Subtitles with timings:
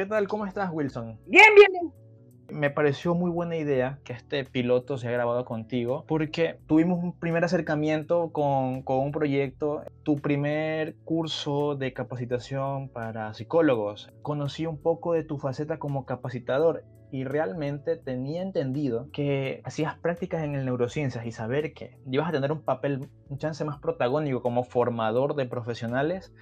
[0.00, 0.28] ¿Qué tal?
[0.28, 1.18] ¿Cómo estás, Wilson?
[1.26, 2.58] Bien, bien, bien.
[2.58, 7.12] Me pareció muy buena idea que este piloto se haya grabado contigo porque tuvimos un
[7.12, 14.10] primer acercamiento con, con, un proyecto, tu primer curso de capacitación para psicólogos.
[14.22, 20.42] Conocí un poco de tu faceta como capacitador y realmente tenía entendido que hacías prácticas
[20.44, 24.40] en el neurociencias y saber que ibas a tener un papel, un chance más protagónico
[24.40, 26.32] como formador de profesionales,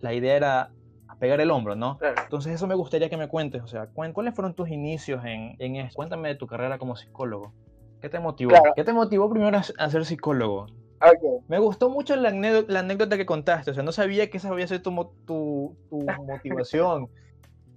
[0.00, 0.72] la idea era
[1.18, 1.98] pegar el hombro, ¿no?
[2.22, 5.76] Entonces eso me gustaría que me cuentes, o sea, ¿cuáles fueron tus inicios en, en
[5.76, 5.94] eso?
[5.94, 7.52] Cuéntame de tu carrera como psicólogo.
[8.00, 8.54] ¿Qué te motivó?
[8.76, 10.66] ¿Qué te motivó primero a, ser psicólogo?
[11.48, 14.48] Me gustó mucho la anécdota, la anécdota, que contaste, o sea, no sabía que esa
[14.48, 17.08] había sido tu, tu, tu motivación.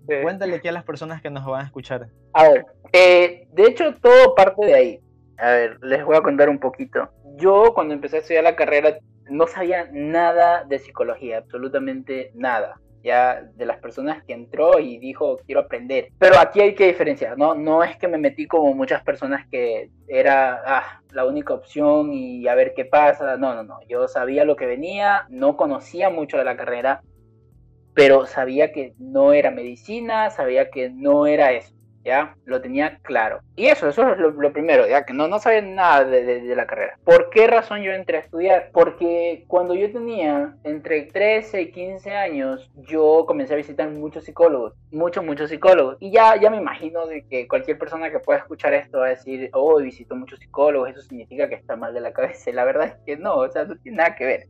[0.06, 2.10] Cuéntale aquí a las personas que nos van a escuchar.
[2.34, 5.00] A ver, eh, de hecho todo parte de ahí.
[5.38, 7.10] A ver, les voy a contar un poquito.
[7.38, 8.98] Yo cuando empecé a estudiar la carrera
[9.30, 15.38] no sabía nada de psicología, absolutamente nada ya de las personas que entró y dijo
[15.46, 16.10] quiero aprender.
[16.18, 17.56] Pero aquí hay que diferenciar, ¿no?
[17.56, 22.48] No es que me metí como muchas personas que era ah, la única opción y
[22.48, 23.38] a ver qué pasa.
[23.38, 23.80] No, no, no.
[23.88, 27.02] Yo sabía lo que venía, no conocía mucho de la carrera,
[27.94, 31.74] pero sabía que no era medicina, sabía que no era eso.
[32.04, 32.36] ¿Ya?
[32.46, 33.42] Lo tenía claro.
[33.56, 35.06] Y eso, eso es lo, primero, ¿ya?
[35.06, 36.98] Que no, no sabía nada de, la carrera.
[37.04, 38.70] ¿Por qué razón yo entré a estudiar?
[38.74, 44.74] Porque cuando yo tenía entre 13 y 15 años, yo comencé a visitar muchos psicólogos,
[44.92, 45.98] muchos, muchos psicólogos.
[46.00, 49.10] Y ya, ya me imagino de que cualquier persona que pueda escuchar esto va a
[49.10, 52.52] decir, oh, visito muchos psicólogos, eso significa que está mal de la cabeza.
[52.52, 54.48] la verdad es que no, o sea, no tiene nada que ver.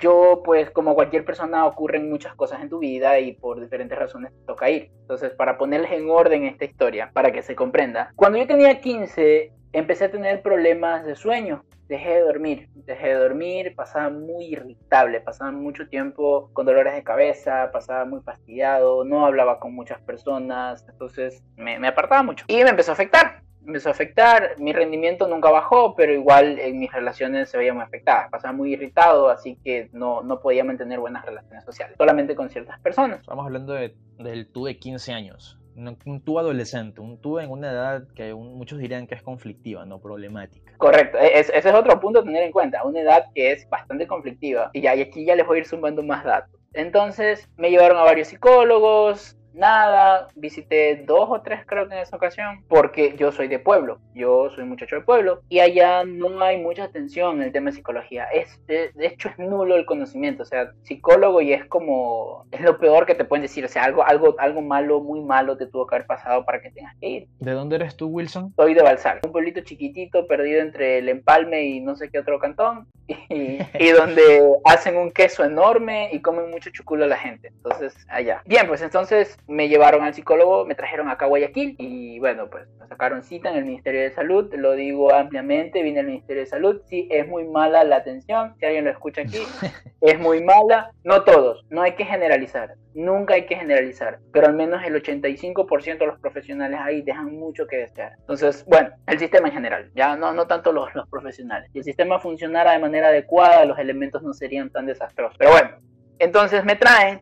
[0.00, 4.32] Yo, pues, como cualquier persona, ocurren muchas cosas en tu vida y por diferentes razones
[4.32, 4.90] te toca ir.
[5.00, 6.81] Entonces, para ponerles en orden esta historia,
[7.12, 8.12] para que se comprenda.
[8.16, 11.64] Cuando yo tenía 15, empecé a tener problemas de sueño.
[11.88, 17.02] Dejé de dormir, dejé de dormir, pasaba muy irritable, pasaba mucho tiempo con dolores de
[17.02, 22.46] cabeza, pasaba muy fastidiado, no hablaba con muchas personas, entonces me, me apartaba mucho.
[22.48, 26.78] Y me empezó a afectar, empezó a afectar, mi rendimiento nunca bajó, pero igual en
[26.78, 30.98] mis relaciones se veía muy afectada, pasaba muy irritado, así que no, no podía mantener
[30.98, 33.20] buenas relaciones sociales, solamente con ciertas personas.
[33.20, 37.70] Estamos hablando de, del tú de 15 años un tú adolescente, un tú en una
[37.70, 40.72] edad que muchos dirían que es conflictiva, no problemática.
[40.76, 44.06] Correcto, e-, ese es otro punto a tener en cuenta, una edad que es bastante
[44.06, 44.70] conflictiva.
[44.72, 46.60] Y, aquí ya les voy a ir sumando más datos.
[46.74, 52.16] Entonces me llevaron a varios psicólogos, nada, visité dos o tres creo que en esa
[52.16, 56.58] ocasión, porque yo soy de pueblo, yo soy muchacho de pueblo, y allá no hay
[56.58, 60.46] mucha atención en el tema de psicología, es, de, hecho es nulo el conocimiento, o
[60.46, 64.04] sea, psicólogo y es como, es lo peor que te pueden decir, o sea, algo,
[64.04, 67.28] algo, algo malo, muy malo te tuvo que haber pasado para que tengas que ir.
[67.40, 68.52] ¿De dónde eres tú, Wilson?
[68.56, 72.38] Soy de Balsar, un pueblito chiquitito perdido entre el Empalme y no sé qué otro
[72.38, 77.48] cantón, y, y donde hacen un queso enorme y comen mucho chuculo a la gente,
[77.48, 78.42] entonces allá.
[78.46, 82.68] Bien, pues entonces me llevaron al psicólogo, me trajeron acá a Guayaquil y bueno, pues
[82.78, 86.46] me sacaron cita en el Ministerio de Salud, lo digo ampliamente, vine al Ministerio de
[86.46, 89.38] Salud, sí, es muy mala la atención, si alguien lo escucha aquí,
[90.00, 94.54] es muy mala, no todos, no hay que generalizar, nunca hay que generalizar, pero al
[94.54, 98.12] menos el 85% de los profesionales ahí dejan mucho que desear.
[98.18, 101.70] Entonces, bueno, el sistema en general, ya no, no tanto los, los profesionales.
[101.72, 105.36] Si el sistema funcionara de manera adecuada, los elementos no serían tan desastrosos.
[105.38, 105.70] Pero bueno,
[106.18, 107.20] entonces me traen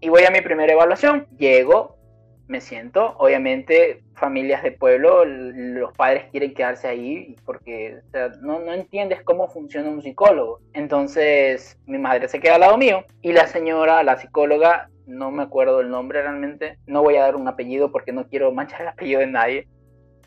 [0.00, 1.26] y voy a mi primera evaluación.
[1.38, 1.96] Llego,
[2.48, 3.14] me siento.
[3.18, 8.00] Obviamente, familias de pueblo, los padres quieren quedarse ahí porque
[8.40, 10.60] no, no entiendes cómo funciona un psicólogo.
[10.72, 15.42] Entonces, mi madre se queda al lado mío y la señora, la psicóloga, no me
[15.42, 16.78] acuerdo el nombre realmente.
[16.86, 19.68] No voy a dar un apellido porque no quiero manchar el apellido de nadie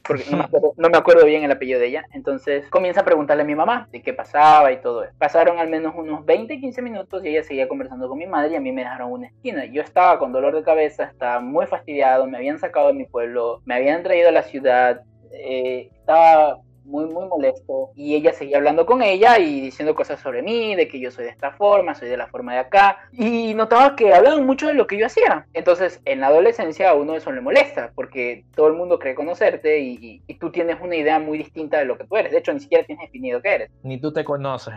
[0.05, 0.25] porque
[0.77, 2.05] no me, acuerdo, bien el apellido de ella.
[2.11, 5.13] Entonces comienza a preguntarle a mi mamá de qué pasaba y todo eso.
[5.17, 8.55] Pasaron al menos unos 20, 15 minutos y ella seguía conversando con mi madre y
[8.55, 9.65] a mí me dejaron una esquina.
[9.65, 13.61] Yo estaba con dolor de cabeza, estaba muy fastidiado, me habían sacado de mi pueblo,
[13.65, 17.91] me habían traído a la ciudad, eh, estaba muy, muy molesto.
[17.95, 21.25] Y ella seguía hablando con ella y diciendo cosas sobre mí, de que yo soy
[21.25, 23.09] de esta forma, soy de la forma de acá.
[23.11, 25.47] Y notaba que hablaban mucho de lo que yo hacía.
[25.53, 29.79] Entonces, en la adolescencia a uno eso le molesta, porque todo el mundo cree conocerte
[29.79, 32.31] y, tú tienes una idea muy distinta de lo que tú eres.
[32.31, 33.71] De hecho, ni siquiera tienes definido qué eres.
[33.83, 34.73] Ni tú te conoces.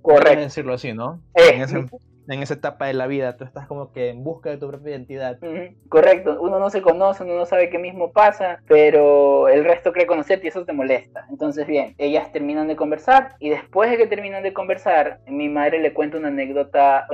[0.00, 0.40] Correcto.
[0.40, 1.20] decirlo así, ¿no?
[1.34, 1.90] Eh, en
[2.42, 5.38] esa etapa de la vida, tú estás como que en busca de tu propia identidad.
[5.88, 10.06] Correcto, uno no se conoce, uno no sabe qué mismo pasa, pero el resto cree
[10.06, 11.26] conocerte y eso te molesta.
[11.30, 15.80] Entonces, bien, ellas terminan de conversar y después de que terminan de conversar, mi madre
[15.80, 17.06] le cuenta una anécdota,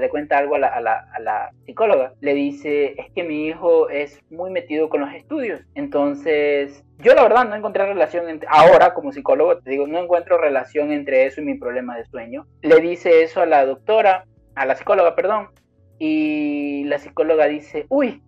[0.00, 2.14] le cuenta algo a la, a, la, a la psicóloga.
[2.20, 7.22] Le dice, es que mi hijo es muy metido con los estudios, entonces yo la
[7.22, 11.42] verdad no encontré relación entre, ahora como psicólogo te digo, no encuentro relación entre eso
[11.42, 12.46] y mi problema de sueño.
[12.62, 14.24] Le dice eso a la doctora,
[14.56, 15.50] a la psicóloga, perdón,
[15.98, 18.22] y la psicóloga dice, uy,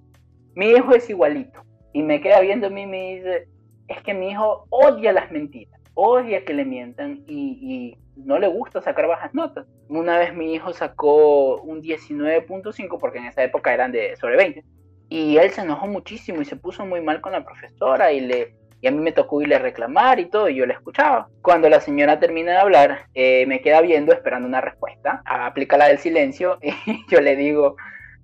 [0.54, 1.64] mi hijo es igualito.
[1.92, 3.48] Y me queda viendo a mí y me dice,
[3.88, 8.46] es que mi hijo odia las mentiras, odia que le mientan y, y no le
[8.46, 9.66] gusta sacar bajas notas.
[9.88, 14.64] Una vez mi hijo sacó un 19.5 porque en esa época eran de sobre 20
[15.08, 18.54] y él se enojó muchísimo y se puso muy mal con la profesora y le
[18.80, 21.28] y a mí me tocó irle a reclamar y todo, y yo le escuchaba.
[21.42, 25.88] Cuando la señora termina de hablar, eh, me queda viendo esperando una respuesta, aplica la
[25.88, 27.76] del silencio, y yo le digo,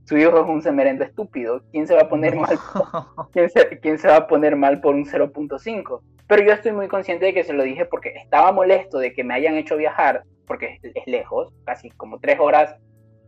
[0.04, 2.58] su hijo es un semerendo estúpido, ¿quién se va a poner mal?
[3.32, 6.00] ¿Quién se, ¿Quién se va a poner mal por un 0.5?
[6.26, 9.24] Pero yo estoy muy consciente de que se lo dije porque estaba molesto de que
[9.24, 12.76] me hayan hecho viajar, porque es lejos, casi como tres horas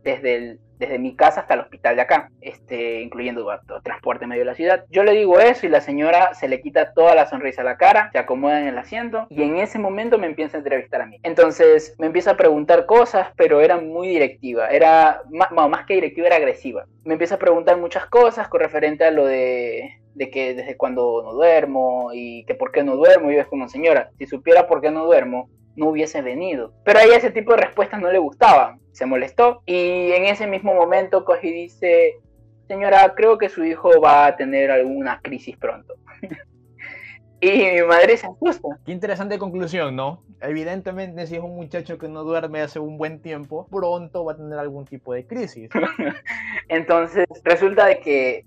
[0.03, 3.47] desde, el, desde mi casa hasta el hospital de acá, este, incluyendo
[3.83, 4.85] transporte en medio de la ciudad.
[4.89, 7.77] Yo le digo eso y la señora se le quita toda la sonrisa a la
[7.77, 11.05] cara, se acomoda en el asiento y en ese momento me empieza a entrevistar a
[11.05, 11.19] mí.
[11.23, 16.27] Entonces me empieza a preguntar cosas, pero era muy directiva, era más, más que directiva,
[16.27, 16.85] era agresiva.
[17.03, 21.21] Me empieza a preguntar muchas cosas con referente a lo de de que desde cuando
[21.23, 24.67] no duermo y que por qué no duermo, y yo es como señora, si supiera
[24.67, 26.73] por qué no duermo, no hubiese venido.
[26.83, 30.47] Pero a ella ese tipo de respuestas no le gustaban, se molestó y en ese
[30.47, 32.19] mismo momento cogí y dice,
[32.67, 35.93] señora, creo que su hijo va a tener alguna crisis pronto.
[37.39, 38.67] y mi madre se asusta.
[38.85, 40.23] Qué interesante conclusión, ¿no?
[40.41, 44.37] Evidentemente, si es un muchacho que no duerme hace un buen tiempo, pronto va a
[44.37, 45.69] tener algún tipo de crisis.
[46.69, 48.45] Entonces, resulta de que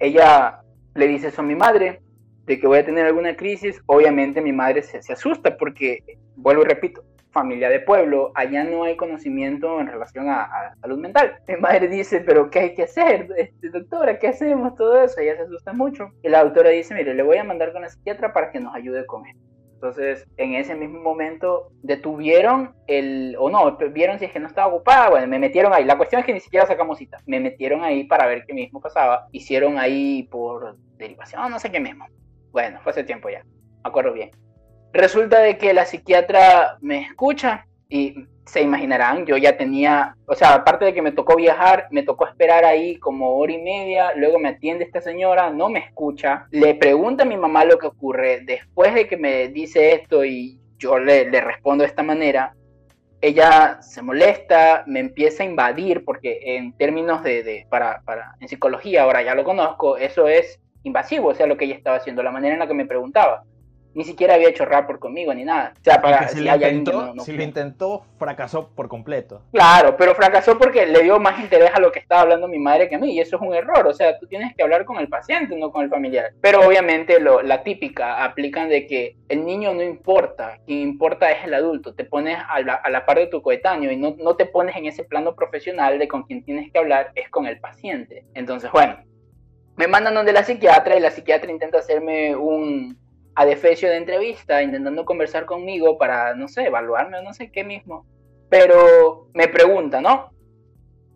[0.00, 0.60] ella
[0.94, 2.02] le dice eso a mi madre,
[2.46, 5.98] de que voy a tener alguna crisis, obviamente mi madre se, se asusta porque,
[6.36, 7.04] vuelvo y repito,
[7.36, 11.36] familia de pueblo, allá no hay conocimiento en relación a, salud mental.
[11.46, 13.28] Mi madre dice, pero ¿qué hay que hacer?
[13.36, 14.74] Este, doctora, ¿qué hacemos?
[14.74, 16.12] Todo eso, ella se asusta mucho.
[16.22, 18.74] Y la doctora dice, mire, le voy a mandar con la psiquiatra para que nos
[18.74, 19.42] ayude con esto.
[19.74, 24.72] Entonces, en ese mismo momento detuvieron el, o no, vieron si es que no estaba
[24.72, 25.84] ocupada, bueno, me metieron ahí.
[25.84, 27.18] La cuestión es que ni siquiera sacamos cita.
[27.26, 29.26] Me metieron ahí para ver qué mismo pasaba.
[29.32, 32.06] Hicieron ahí por derivación, no sé qué mismo.
[32.56, 34.30] Bueno, fue hace tiempo ya, me acuerdo bien.
[34.94, 38.14] Resulta de que la psiquiatra me escucha y
[38.46, 42.26] se imaginarán, yo ya tenía, o sea, aparte de que me tocó viajar, me tocó
[42.26, 46.74] esperar ahí como hora y media, luego me atiende esta señora, no me escucha, le
[46.74, 50.98] pregunta a mi mamá lo que ocurre, después de que me dice esto y yo
[50.98, 52.54] le, le respondo de esta manera,
[53.20, 58.48] ella se molesta, me empieza a invadir, porque en términos de, de para, para, en
[58.48, 62.22] psicología, ahora ya lo conozco, eso es invasivo, o sea, lo que ella estaba haciendo,
[62.22, 63.44] la manera en la que me preguntaba
[63.96, 65.72] ni siquiera había hecho rapport conmigo ni nada.
[65.74, 69.40] O sea, para si, lo intentó, si lo intentó, fracasó por completo.
[69.52, 72.90] Claro, pero fracasó porque le dio más interés a lo que estaba hablando mi madre
[72.90, 73.86] que a mí, y eso es un error.
[73.86, 76.34] O sea, tú tienes que hablar con el paciente, no con el familiar.
[76.42, 81.46] Pero obviamente lo, la típica aplican de que el niño no importa, quien importa es
[81.46, 81.94] el adulto.
[81.94, 84.76] Te pones a la, a la par de tu coetáneo y no, no te pones
[84.76, 88.26] en ese plano profesional de con quien tienes que hablar es con el paciente.
[88.34, 88.98] Entonces, bueno,
[89.76, 92.98] me mandan donde la psiquiatra y la psiquiatra intenta hacerme un
[93.36, 97.64] a defecio de entrevista, intentando conversar conmigo para, no sé, evaluarme o no sé qué
[97.64, 98.06] mismo.
[98.48, 100.30] Pero me pregunta, ¿no?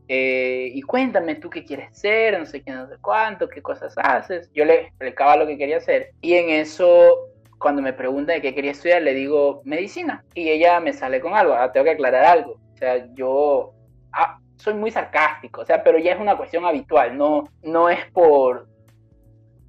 [0.06, 3.94] Eh, y cuéntame tú qué quieres ser, no sé qué, no sé cuánto, qué cosas
[3.96, 4.50] haces.
[4.52, 6.10] Yo le explicaba lo que quería hacer.
[6.20, 7.28] Y en eso,
[7.58, 10.22] cuando me pregunta de qué quería estudiar, le digo medicina.
[10.34, 11.54] Y ella me sale con algo.
[11.54, 12.60] Ahora tengo que aclarar algo.
[12.74, 13.72] O sea, yo
[14.12, 17.16] ah, soy muy sarcástico, o sea, pero ya es una cuestión habitual.
[17.16, 18.68] No, no es por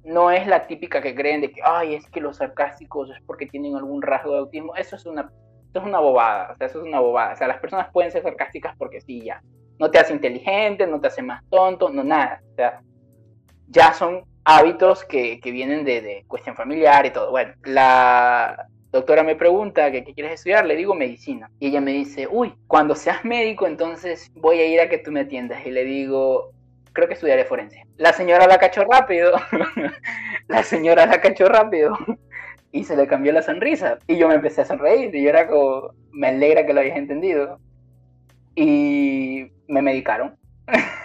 [0.04, 3.46] no es la típica que creen de que, ay, es que los sarcásticos es porque
[3.46, 4.74] tienen algún rasgo de autismo.
[4.74, 5.30] Eso es una,
[5.70, 7.34] eso es una bobada, o sea, eso es una bobada.
[7.34, 9.42] O sea, las personas pueden ser sarcásticas porque sí, ya.
[9.78, 12.42] No te hace inteligente, no te hace más tonto, no nada.
[12.52, 12.82] O sea,
[13.68, 17.30] ya son hábitos que, que vienen de, de, cuestión familiar y todo.
[17.30, 21.50] Bueno, la doctora me pregunta que qué quieres estudiar, le digo medicina.
[21.58, 25.10] Y ella me dice, uy, cuando seas médico, entonces voy a ir a que tú
[25.10, 25.66] me atiendas.
[25.66, 26.52] Y le digo,
[26.92, 27.84] creo que estudiaré forense.
[27.96, 29.32] La señora la cachó rápido,
[30.48, 31.96] la señora la cachó rápido
[32.72, 33.98] y se le cambió la sonrisa.
[34.06, 36.98] Y yo me empecé a sonreír y yo era como, me alegra que lo hayas
[36.98, 37.58] entendido.
[38.54, 40.36] Y me medicaron.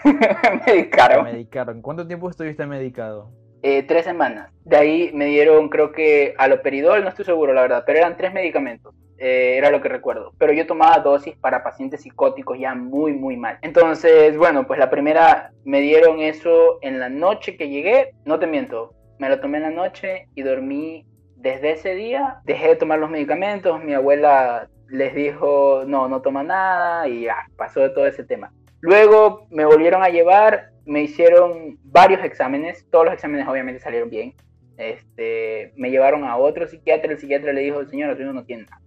[0.04, 1.24] me medicaron.
[1.24, 1.82] Me medicaron.
[1.82, 3.32] ¿Cuánto tiempo estuviste medicado?
[3.64, 4.52] Eh, tres semanas.
[4.64, 8.34] De ahí me dieron, creo que aloperidol, no estoy seguro la verdad, pero eran tres
[8.34, 8.94] medicamentos.
[9.18, 10.34] Eh, era lo que recuerdo.
[10.38, 13.58] Pero yo tomaba dosis para pacientes psicóticos ya muy, muy mal.
[13.62, 18.12] Entonces, bueno, pues la primera me dieron eso en la noche que llegué.
[18.26, 22.42] No te miento, me lo tomé en la noche y dormí desde ese día.
[22.46, 23.84] Dejé de tomar los medicamentos.
[23.84, 28.52] Mi abuela les dijo, no, no toma nada y ya, pasó de todo ese tema.
[28.80, 34.34] Luego me volvieron a llevar, me hicieron varios exámenes, todos los exámenes obviamente salieron bien.
[34.78, 38.82] Este, me llevaron a otro psiquiatra, el psiquiatra le dijo, señor, tú no tiene nada.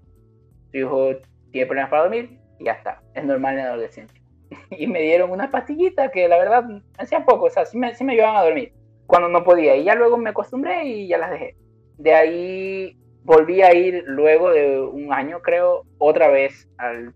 [0.71, 1.11] Su hijo
[1.53, 4.21] tiene problemas para dormir y ya está, es normal en adolescencia.
[4.71, 6.65] y me dieron una pastillita que la verdad
[6.99, 8.73] hacía poco, o sea, sí me, sí ayudaban a dormir.
[9.07, 9.77] cuando no podía.
[9.77, 11.57] Y ya luego me acostumbré y ya las dejé.
[11.99, 17.13] De ahí volví a ir luego de un año, creo, otra vez al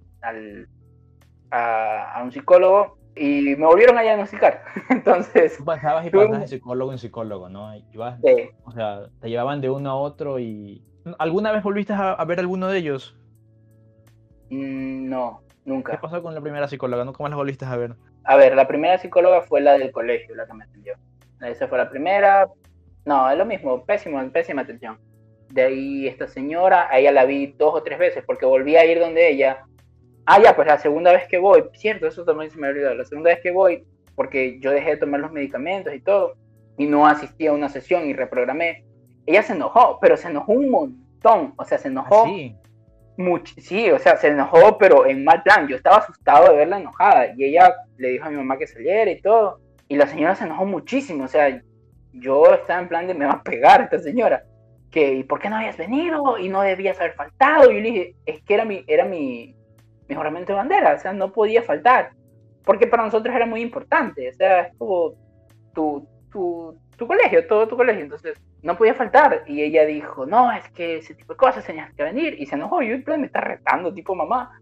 [1.54, 4.62] a, un psicólogo y me volvieron a diagnosticar.
[4.90, 5.58] Entonces.
[5.64, 7.72] pasabas y pasabas de psicólogo en psicólogo, ¿no?
[7.74, 8.50] sí.
[8.64, 10.82] O sea, te llevaban de uno a otro y.
[11.18, 13.14] ¿Alguna vez volviste a, ver alguno de ellos?
[14.50, 15.92] Mm, no, nunca.
[15.92, 17.04] ¿Qué pasó con la primera psicóloga?
[17.12, 17.94] ¿Cómo las volviste a ver?
[18.24, 20.94] A ver, la primera psicóloga fue la del colegio, la que me atendió.
[21.42, 22.48] Esa fue la primera.
[23.04, 24.98] No, es lo mismo, pésimo, pésima atención.
[25.50, 28.86] De ahí esta señora, a ella la vi dos o tres veces porque volví a
[28.86, 29.66] ir donde ella
[30.26, 32.94] Ah, ya, pues la segunda vez que voy, cierto, eso también se me ha olvidado.
[32.94, 36.34] La segunda vez que voy, porque yo dejé de tomar los medicamentos y todo,
[36.78, 38.84] y no asistí a una sesión y reprogramé,
[39.26, 41.54] ella se enojó, pero se enojó un montón.
[41.56, 42.26] O sea, se enojó.
[42.26, 42.56] Sí.
[43.16, 45.68] Mucho, sí, o sea, se enojó, pero en mal plan.
[45.68, 47.28] Yo estaba asustado de verla enojada.
[47.36, 49.60] Y ella le dijo a mi mamá que saliera y todo.
[49.88, 51.24] Y la señora se enojó muchísimo.
[51.24, 51.62] O sea,
[52.12, 54.44] yo estaba en plan de me va a pegar esta señora.
[54.90, 56.38] Que, ¿y por qué no habías venido?
[56.38, 57.70] Y no debías haber faltado.
[57.70, 59.54] Y yo le dije, es que era mi, era mi,
[60.08, 62.12] mejoramiento de bandera, o sea, no podía faltar,
[62.64, 65.14] porque para nosotros era muy importante, o sea, es como
[65.74, 69.44] tu, tu, tu colegio, todo tu colegio, entonces no podía faltar.
[69.46, 72.54] Y ella dijo, no, es que ese tipo de cosas tenías que venir, y se
[72.56, 74.58] enojó, yo me está retando, tipo mamá.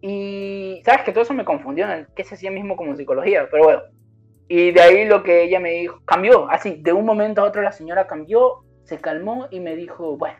[0.00, 3.64] Y sabes que todo eso me confundió en qué se hacía mismo como psicología, pero
[3.64, 3.82] bueno.
[4.48, 7.62] Y de ahí lo que ella me dijo, cambió, así, de un momento a otro
[7.62, 10.38] la señora cambió, se calmó y me dijo, bueno,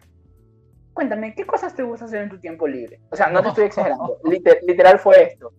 [0.96, 2.98] cuéntame, ¿qué cosas te gusta hacer en tu tiempo libre?
[3.10, 4.18] O sea, no, te estoy exagerando,
[4.66, 5.52] literal fue esto.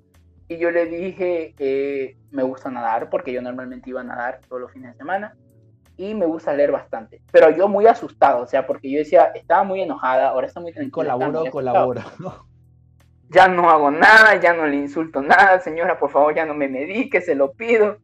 [0.50, 4.62] Y yo le dije, que me gusta nadar, porque yo normalmente iba a nadar todos
[4.62, 5.36] los fines de semana,
[5.96, 7.22] y me gusta leer bastante.
[7.32, 10.74] Pero yo muy asustado, o sea, porque yo decía, estaba muy enojada, ahora está muy
[10.74, 11.14] tranquila.
[11.14, 12.02] Colaboro, colaboro.
[13.30, 16.68] Ya no hago nada, ya no le insulto nada, señora, por favor, ya no me
[16.68, 17.98] medique, se lo pido.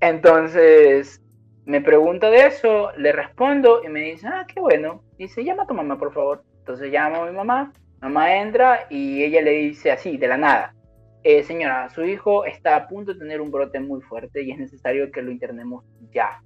[0.00, 1.22] Entonces,
[1.66, 5.02] me pregunta de eso, le respondo y me dice, ah, qué bueno.
[5.18, 6.42] Dice, llama a tu mamá, por favor.
[6.64, 10.74] Entonces llamo a mi mamá, mamá entra y ella le dice así, de la nada,
[11.22, 14.58] eh, señora, su hijo está a punto de tener un brote muy fuerte y es
[14.58, 16.42] necesario que lo internemos ya.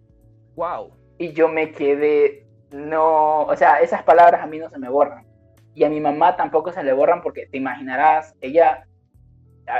[0.56, 0.90] Wow.
[1.18, 5.24] Y yo me quedé, no, o sea, esas palabras a mí no se me borran.
[5.72, 8.88] Y a mi mamá tampoco se le borran porque te imaginarás, ella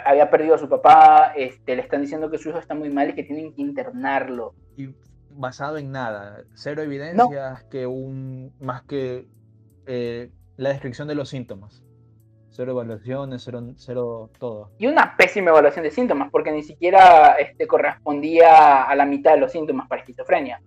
[0.04, 3.10] había perdido a su papá, este, le están diciendo que su hijo está muy mal
[3.10, 4.54] y que tienen que internarlo.
[4.76, 4.94] Y
[5.30, 9.26] basado en nada, cero evidencias que un, más que
[9.88, 11.82] eh, la descripción de los síntomas.
[12.50, 14.70] Cero evaluaciones, cero, cero, todo.
[14.78, 19.40] Y una pésima evaluación de síntomas, porque ni siquiera este, correspondía a la mitad de
[19.40, 20.60] los síntomas para esquizofrenia.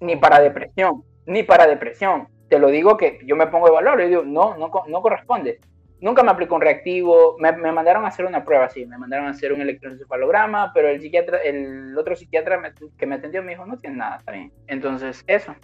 [0.00, 2.28] Ni para depresión, ni para depresión.
[2.48, 5.58] Te lo digo que yo me pongo a evaluar y digo, no, no, no corresponde.
[6.00, 9.30] Nunca me aplicó un reactivo, me, mandaron a hacer una prueba, sí, me mandaron a
[9.30, 13.76] hacer un electroencefalograma, pero el psiquiatra, el otro psiquiatra que me atendió me dijo, no
[13.76, 14.52] tiene nada, está bien.
[14.66, 15.54] Entonces, eso.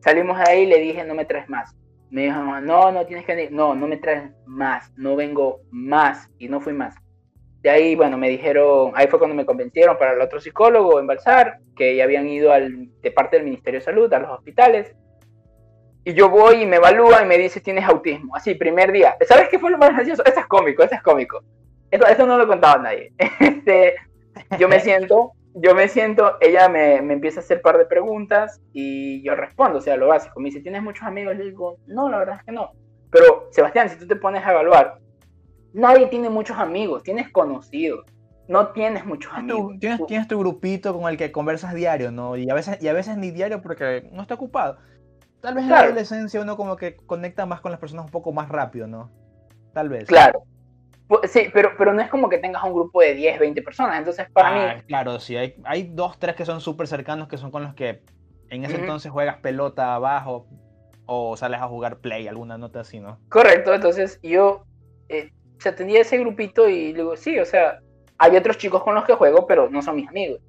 [0.00, 1.74] Salimos de ahí y le dije, no me traes más.
[2.10, 3.52] Me dijo, no, no tienes que venir.
[3.52, 4.92] No, no me traes más.
[4.96, 6.30] No vengo más.
[6.38, 6.94] Y no fui más.
[7.62, 11.08] De ahí, bueno, me dijeron, ahí fue cuando me convencieron para el otro psicólogo en
[11.08, 14.94] Balsar, que ya habían ido al, de parte del Ministerio de Salud a los hospitales.
[16.04, 18.36] Y yo voy y me evalúa y me dice, tienes autismo.
[18.36, 19.16] Así, primer día.
[19.26, 20.24] ¿Sabes qué fue lo más gracioso?
[20.24, 21.42] Eso es cómico, eso es cómico.
[21.90, 23.12] Eso, eso no lo contaba nadie.
[23.40, 23.96] Este,
[24.58, 27.86] yo me siento yo me siento, ella me, me, empieza a hacer un par de
[27.86, 30.40] preguntas y yo respondo, o sea, lo básico.
[30.40, 31.36] Me dice, ¿tienes muchos amigos?
[31.36, 32.72] Le digo, no, la verdad es que no.
[33.10, 34.98] Pero, Sebastián, si tú te pones a evaluar,
[35.72, 38.04] nadie tiene muchos amigos, tienes conocidos,
[38.46, 39.78] no tienes muchos amigos.
[39.80, 42.36] tienes, tienes, tu grupito con el que conversas diario, ¿no?
[42.36, 44.78] Y a veces, y a veces ni diario porque no está ocupado.
[45.40, 48.32] Tal vez en la adolescencia uno como que conecta más con las personas un poco
[48.32, 49.10] más rápido, ¿no?
[49.72, 50.06] Tal vez.
[50.06, 50.42] Claro.
[51.24, 53.98] Sí, pero, pero no es como que tengas un grupo de 10, 20 personas.
[53.98, 54.82] Entonces, para ah, mí.
[54.82, 58.02] Claro, sí, hay, hay dos, tres que son súper cercanos que son con los que
[58.50, 60.46] en ese entonces juegas pelota abajo
[61.06, 63.18] o sales a jugar play, alguna nota así, ¿no?
[63.30, 64.64] Correcto, entonces yo
[65.08, 65.32] eh,
[65.66, 67.80] o tenía ese grupito y luego, sí, o sea,
[68.18, 70.40] hay otros chicos con los que juego, pero no son mis amigos.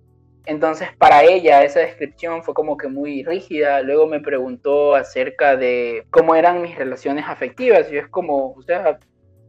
[0.45, 3.81] Entonces, para ella, esa descripción fue como que muy rígida.
[3.81, 7.91] Luego me preguntó acerca de cómo eran mis relaciones afectivas.
[7.91, 8.97] Y es como, o sea,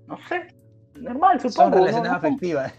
[0.06, 0.48] no sé,
[1.00, 1.70] normal, supongo.
[1.70, 2.72] Son relaciones afectivas.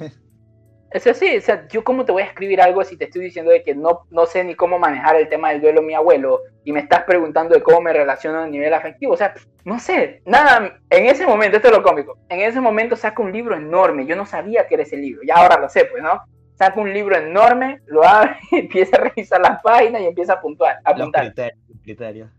[0.92, 3.50] Es así, o sea, yo cómo te voy a escribir algo si te estoy diciendo
[3.50, 6.74] de que no, no sé ni cómo manejar el tema del duelo mi abuelo y
[6.74, 10.80] me estás preguntando de cómo me relaciono a nivel afectivo, o sea, no sé, nada,
[10.90, 14.18] en ese momento, esto es lo cómico, en ese momento saco un libro enorme, yo
[14.18, 16.24] no sabía que era ese libro, ya ahora lo sé, pues, ¿no?
[16.62, 20.77] Saco un libro enorme, lo abre, empieza a revisar las páginas y empieza a puntuar,
[20.84, 21.34] a apuntar
[21.82, 22.30] criterio.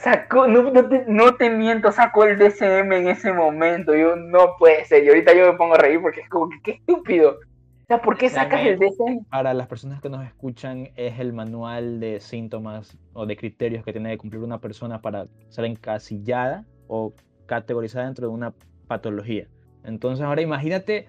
[0.00, 3.94] sacó, no, te, no, te, miento, sacó el DCM en ese momento.
[3.94, 5.04] Yo no puede ser.
[5.04, 7.40] Y ahorita yo me pongo a reír porque es como que qué estúpido.
[7.86, 9.26] sea, ¿por qué sacas el DSM?
[9.28, 13.92] Para las personas que nos escuchan, es el manual de síntomas o de criterios que
[13.92, 17.12] tiene que cumplir una persona para ser encasillada o
[17.44, 18.54] categorizada dentro de una
[18.86, 19.46] patología.
[19.84, 21.06] Entonces, ahora imagínate,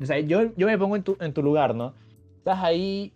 [0.00, 1.94] o sea, yo, yo me pongo en tu, en tu lugar, ¿no?
[2.38, 3.14] Estás ahí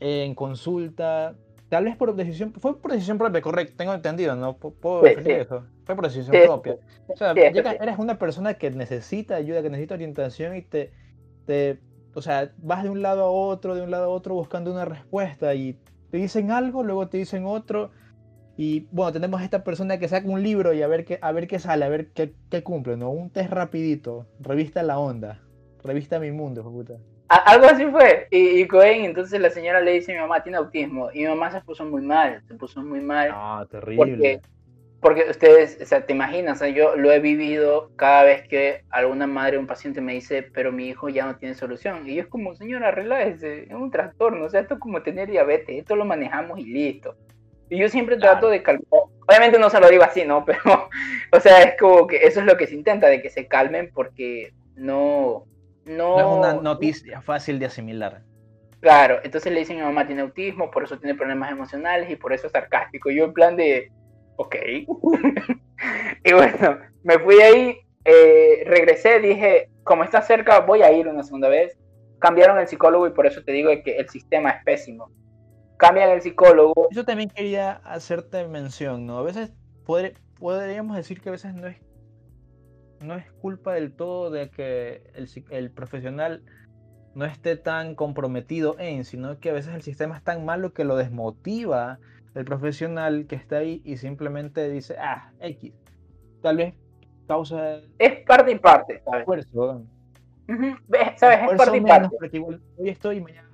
[0.00, 1.34] en consulta,
[1.68, 4.56] tal vez por decisión, fue por decisión propia, correcto, tengo entendido, ¿no?
[4.56, 5.64] ¿Puedo decir eso?
[5.84, 6.76] Fue por decisión propia.
[7.08, 10.92] O sea, eres una persona que necesita ayuda, que necesita orientación y te,
[11.46, 11.80] te,
[12.14, 14.84] o sea, vas de un lado a otro, de un lado a otro buscando una
[14.84, 15.78] respuesta y
[16.10, 17.90] te dicen algo, luego te dicen otro.
[18.56, 21.30] Y bueno, tenemos a esta persona que saca un libro y a ver qué, a
[21.30, 23.10] ver qué sale, a ver qué, qué cumple, ¿no?
[23.10, 25.40] Un test rapidito, revista La Onda,
[25.84, 26.94] revista Mi Mundo, puta.
[27.28, 28.26] Algo así fue.
[28.30, 31.10] Y, y Cohen, entonces la señora le dice mi mamá, tiene autismo.
[31.12, 33.30] Y mi mamá se puso muy mal, se puso muy mal.
[33.32, 34.40] Ah, terrible.
[35.00, 39.56] Porque, ustedes, o sea, te imaginas, yo lo he vivido cada vez que alguna madre
[39.56, 42.08] o un paciente me dice, pero mi hijo ya no tiene solución.
[42.08, 45.30] Y yo es como, señora, relájese, es un trastorno, o sea, esto es como tener
[45.30, 47.14] diabetes, esto lo manejamos y listo.
[47.70, 48.86] Y yo siempre trato de calmar.
[48.90, 50.44] Obviamente no se lo digo así, ¿no?
[50.46, 50.88] Pero,
[51.30, 53.90] o sea, es como que eso es lo que se intenta, de que se calmen
[53.94, 55.44] porque no,
[55.88, 58.22] no, es una noticia fácil de asimilar.
[58.80, 62.32] Claro, entonces le dicen mi mamá tiene autismo, por eso tiene problemas emocionales y por
[62.32, 63.10] eso es sarcástico.
[63.10, 63.90] Yo en plan de,
[64.36, 64.54] ok.
[66.24, 71.24] y bueno, me fui ahí, eh, regresé, dije, como está cerca, voy a ir una
[71.24, 71.76] segunda vez.
[72.20, 75.10] Cambiaron el psicólogo y por eso te digo que el sistema es pésimo.
[75.76, 76.88] Cambian el psicólogo.
[76.90, 79.18] Yo también quería hacerte mención, ¿no?
[79.18, 79.52] A veces
[79.84, 81.78] podríamos decir que a veces no es
[83.00, 85.02] no es culpa del todo de que
[85.50, 86.42] el, profesional
[87.14, 90.84] no esté tan comprometido en, sino que a veces el sistema es tan malo que
[90.84, 91.98] lo desmotiva
[92.34, 95.72] el profesional que está ahí y simplemente dice, ah, X.
[96.42, 96.74] Tal vez
[97.26, 97.80] causa...
[97.98, 99.20] Es parte y parte, ¿sabes?
[99.20, 99.84] Esfuerzo.
[101.16, 101.50] ¿Sabes?
[101.50, 102.16] Es parte y parte.
[102.18, 103.47] Porque hoy estoy y mañana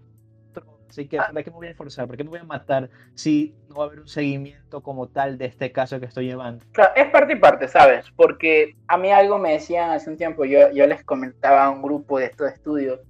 [0.94, 1.26] Así que, ah.
[1.32, 2.06] ¿para qué me voy a esforzar?
[2.06, 5.38] ¿Por qué me voy a matar si no va a haber un seguimiento como tal
[5.38, 6.64] de este caso que estoy llevando?
[6.70, 8.06] Claro, es parte y parte, ¿sabes?
[8.14, 11.82] Porque a mí algo me decían hace un tiempo, yo, yo les comentaba a un
[11.82, 13.00] grupo de estos estudios,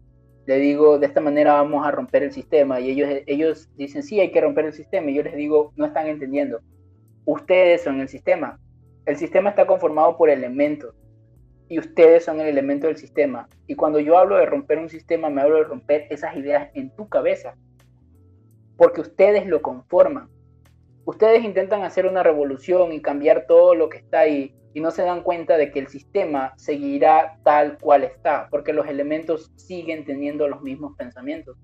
[0.46, 4.18] le digo, de esta manera vamos a romper el sistema, y ellos, ellos dicen, sí,
[4.18, 6.60] hay que romper el sistema, y yo les digo, no están entendiendo,
[7.26, 8.58] ustedes son el sistema,
[9.04, 10.94] el sistema está conformado por elementos,
[11.68, 13.48] y ustedes son el elemento del sistema.
[13.66, 16.90] Y cuando yo hablo de romper un sistema, me hablo de romper esas ideas en
[16.90, 17.56] tu cabeza
[18.76, 20.28] porque ustedes lo conforman.
[21.04, 25.02] Ustedes intentan hacer una revolución y cambiar todo lo que está ahí y no se
[25.02, 30.48] dan cuenta de que el sistema seguirá tal cual está, porque los elementos siguen teniendo
[30.48, 31.56] los mismos pensamientos.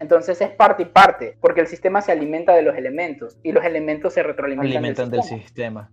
[0.00, 3.64] Entonces es parte y parte, porque el sistema se alimenta de los elementos y los
[3.64, 5.90] elementos se retroalimentan Alimentan del sistema.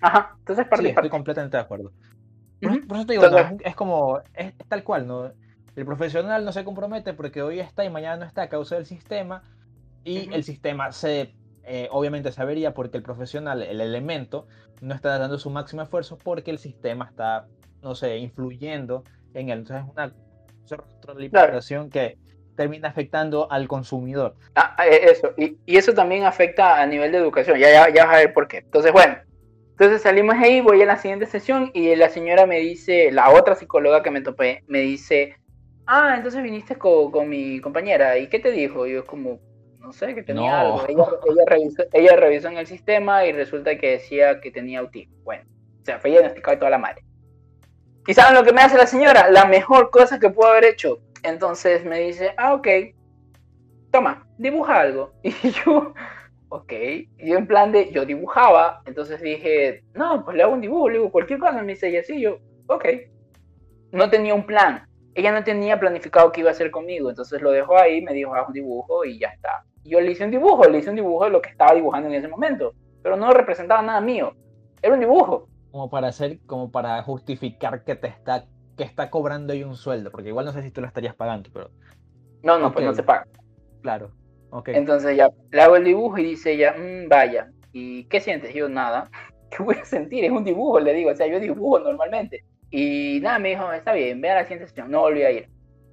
[0.00, 1.06] Ajá, entonces parte y parte.
[1.06, 1.92] Estoy completamente de acuerdo.
[2.60, 3.24] Por, eso te digo,
[3.64, 5.32] es, como, es tal cual, ¿no?
[5.78, 8.84] El profesional no se compromete porque hoy está y mañana no está a causa del
[8.84, 9.44] sistema
[10.02, 14.48] y el sistema se, eh, obviamente se avería porque el profesional, el elemento,
[14.80, 17.46] no está dando su máximo esfuerzo porque el sistema está,
[17.80, 19.60] no sé, influyendo en él.
[19.60, 20.12] Entonces es una
[20.68, 22.18] retroalimentación que
[22.56, 24.34] termina afectando al consumidor.
[24.56, 27.94] Ah, ah e, eso, y, y, eso también afecta a nivel de educación, ya, ya,
[27.94, 28.58] ya vas a ver por qué.
[28.58, 29.16] Entonces, bueno,
[29.70, 33.54] entonces salimos ahí, voy a la siguiente sesión y la señora me dice, la otra
[33.54, 35.36] psicóloga que me topé, me dice,
[35.88, 38.86] ah, entonces viniste con, mi compañera, ¿y qué te dijo?
[38.86, 39.40] Y yo como,
[39.80, 40.84] no sé, que tenía algo.
[40.86, 45.16] Ella, revisó, en el sistema y resulta que decía que tenía autismo.
[45.24, 45.44] Bueno,
[45.80, 47.02] o sea, fue diagnosticado de toda la madre.
[48.06, 49.30] ¿Y saben lo que me hace la señora?
[49.30, 51.00] La mejor cosa que puedo haber hecho.
[51.22, 52.68] Entonces me dice, ah, ok,
[53.90, 55.12] toma, dibuja algo.
[55.22, 55.94] Y yo,
[56.50, 60.60] ok, y yo en plan de, yo dibujaba, entonces dije, no, pues le hago un
[60.60, 62.86] dibujo, le digo cualquier cosa, me dice, y así yo, ok.
[63.90, 67.50] No tenía un plan, ella no tenía planificado qué iba a hacer conmigo, entonces lo
[67.50, 69.64] dejó ahí, me dijo, haz un dibujo y ya está.
[69.84, 72.14] Yo le hice un dibujo, le hice un dibujo de lo que estaba dibujando en
[72.14, 74.34] ese momento, pero no representaba nada mío,
[74.82, 75.48] era un dibujo.
[75.70, 80.10] Como para hacer, como para justificar que te está, que está cobrando ahí un sueldo,
[80.10, 81.70] porque igual no sé si tú lo estarías pagando, pero...
[82.42, 83.26] No, no, pues no se paga.
[83.82, 84.12] Claro,
[84.50, 84.68] ok.
[84.68, 88.54] Entonces ya le hago el dibujo y dice ella, mm, vaya, ¿y qué sientes?
[88.54, 89.10] yo, nada.
[89.50, 90.24] ¿Qué voy a sentir?
[90.24, 92.44] Es un dibujo, le digo, o sea, yo dibujo normalmente.
[92.70, 94.90] Y nada, me dijo, está bien, ve a la siguiente sesión.
[94.90, 95.48] No volví a ir.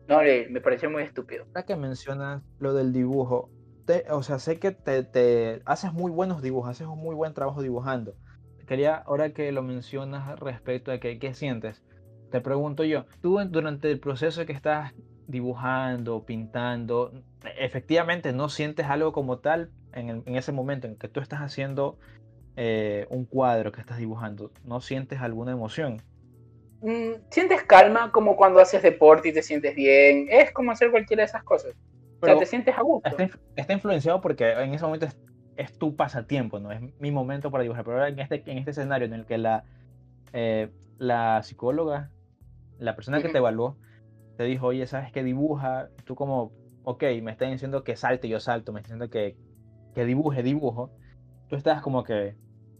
[0.08, 1.46] No volví a ir, me pareció muy estúpido.
[1.48, 3.50] Ahora que mencionas lo del dibujo,
[3.86, 7.34] te, o sea, sé que te, te, haces muy buenos dibujos, haces un muy buen
[7.34, 8.16] trabajo dibujando.
[8.68, 11.84] Quería, ahora que lo mencionas respecto a que, qué sientes,
[12.32, 14.94] te pregunto yo, tú durante el proceso que estás
[15.28, 17.12] dibujando, pintando,
[17.58, 21.98] efectivamente no sientes algo como tal en, en ese momento en que tú estás haciendo
[22.58, 26.02] eh, un cuadro que estás dibujando, no sientes alguna emoción.
[26.82, 30.28] Mm, sientes calma como cuando haces deporte y te sientes bien.
[30.30, 31.74] Es como hacer cualquiera de esas cosas.
[32.22, 33.10] o sea, te sientes a gusto.
[33.56, 35.08] Está, influenciado porque en ese momento
[35.58, 36.72] es, tu pasatiempo, ¿no?
[36.72, 37.84] Es mi momento para dibujar.
[37.86, 39.64] Pero ahora en este, en este escenario en el que la,
[40.34, 42.12] eh, la psicóloga,
[42.78, 43.78] la persona que te evaluó,
[44.38, 45.90] te dijo, oye, ¿sabes qué dibuja?
[46.04, 46.52] Tú como,
[46.84, 49.38] ok, me están diciendo que salte, yo salto, me están diciendo que,
[49.94, 50.92] que dibuje, dibujo.
[51.48, 52.36] Tú estás como que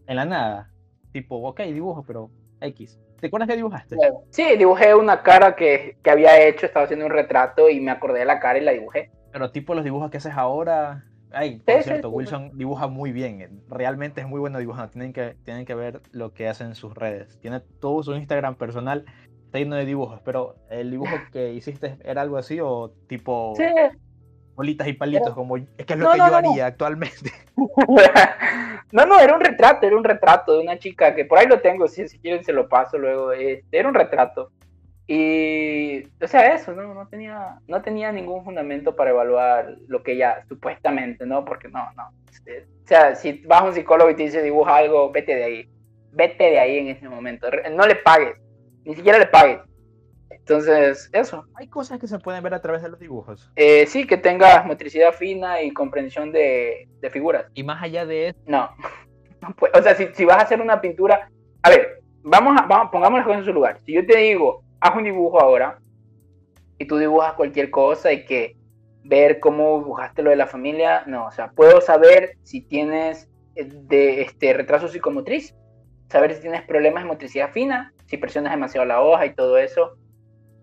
[0.08, 0.72] en la nada,
[1.12, 2.30] tipo, ok, dibujo, pero
[2.62, 3.00] X.
[3.26, 3.98] ¿Te acuerdas que dibujaste?
[4.30, 8.20] Sí, dibujé una cara que, que había hecho, estaba haciendo un retrato y me acordé
[8.20, 9.10] de la cara y la dibujé.
[9.32, 13.42] Pero tipo los dibujos que haces ahora, Ay, por cierto, Wilson dibuja muy bien.
[13.42, 14.92] Eh, realmente es muy bueno dibujando.
[14.92, 17.40] Tienen que, tienen que ver lo que hace en sus redes.
[17.42, 19.06] Tiene todo su Instagram personal.
[19.46, 20.22] Está lleno de dibujos.
[20.24, 23.54] Pero el dibujo que hiciste era algo así o tipo
[24.56, 27.32] bolitas y palitos, como es que es lo que yo haría actualmente.
[28.92, 31.62] no, no, era un retrato, era un retrato de una chica que por ahí lo
[31.62, 31.88] tengo.
[31.88, 33.32] Si, si quieren se lo paso luego.
[33.32, 34.52] Este, era un retrato.
[35.08, 36.94] Y, o sea, eso, ¿no?
[36.94, 41.46] No tenía, no tenía ningún fundamento para evaluar lo que ella supuestamente, ¿no?
[41.46, 42.10] Porque no, no.
[42.32, 45.44] Este, o sea, si vas a un psicólogo y te dice dibuja algo, vete de
[45.44, 45.70] ahí.
[46.12, 47.48] Vete de ahí en ese momento.
[47.72, 48.38] No le pagues.
[48.84, 49.60] Ni siquiera le pagues.
[50.30, 51.46] Entonces, eso.
[51.56, 53.52] Hay cosas que se pueden ver a través de los dibujos.
[53.56, 57.46] Eh, sí, que tengas motricidad fina y comprensión de, de figuras.
[57.54, 58.40] Y más allá de eso.
[58.46, 58.70] No.
[59.74, 61.30] o sea, si, si, vas a hacer una pintura.
[61.64, 63.80] A ver, vamos a, vamos, pongamos las cosas en su lugar.
[63.86, 65.80] Si yo te digo, haz un dibujo ahora
[66.78, 68.56] y tú dibujas cualquier cosa y que
[69.04, 73.66] ver cómo dibujaste lo de la familia, no, o sea, puedo saber si tienes eh,
[73.66, 75.56] de este retraso psicomotriz,
[76.10, 79.96] saber si tienes problemas de motricidad fina, si presionas demasiado la hoja y todo eso.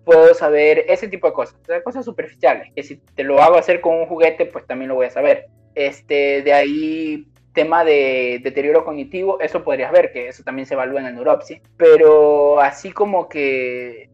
[0.04, 3.56] Puedo saber ese tipo de cosas, o sea, cosas superficiales, que si te lo hago
[3.56, 5.46] hacer con un juguete, pues también lo voy a saber.
[5.74, 11.00] Este, de ahí tema de deterioro cognitivo, eso podrías ver, que eso también se evalúa
[11.00, 14.10] en el neuropsi, pero así como que,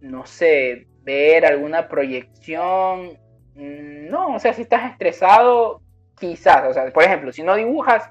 [0.00, 3.18] no sé, ver alguna proyección,
[3.54, 5.80] mm, no, o sea, si estás estresado,
[6.18, 8.10] quizás, o sea, por ejemplo, si no dibujas,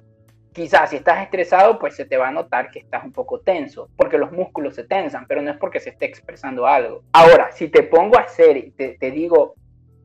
[0.53, 3.89] quizás si estás estresado, pues se te va a notar que estás un poco tenso,
[3.97, 7.03] porque los músculos se tensan, pero no es porque se esté expresando algo.
[7.11, 9.55] Ahora, si te pongo a hacer y te, te digo,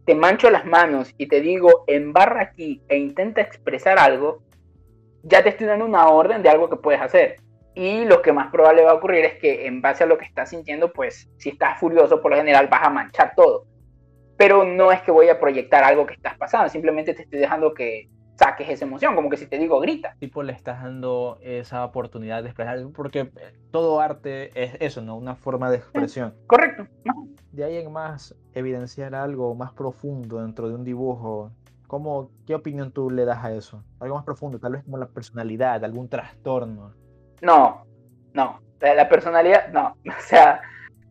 [0.07, 4.43] te mancho las manos y te digo, embarra aquí e intenta expresar algo,
[5.23, 7.37] ya te estoy dando una orden de algo que puedes hacer.
[7.75, 10.25] Y lo que más probable va a ocurrir es que en base a lo que
[10.25, 13.67] estás sintiendo, pues si estás furioso por lo general vas a manchar todo.
[14.37, 17.75] Pero no es que voy a proyectar algo que estás pasando, simplemente te estoy dejando
[17.75, 20.15] que saques esa emoción, como que si te digo grita.
[20.19, 23.31] Tipo le estás dando esa oportunidad de expresar, porque
[23.71, 25.17] todo arte es eso, ¿no?
[25.17, 26.35] Una forma de expresión.
[26.47, 26.87] correcto.
[27.53, 31.51] De ahí en más, evidenciar algo más profundo dentro de un dibujo
[31.89, 33.83] ¿Cómo, ¿Qué opinión tú le das a eso?
[33.99, 36.93] Algo más profundo, tal vez como la personalidad, algún trastorno.
[37.41, 37.87] No,
[38.35, 38.61] no.
[38.81, 39.97] La, personalidad, no.
[40.07, 40.61] O sea,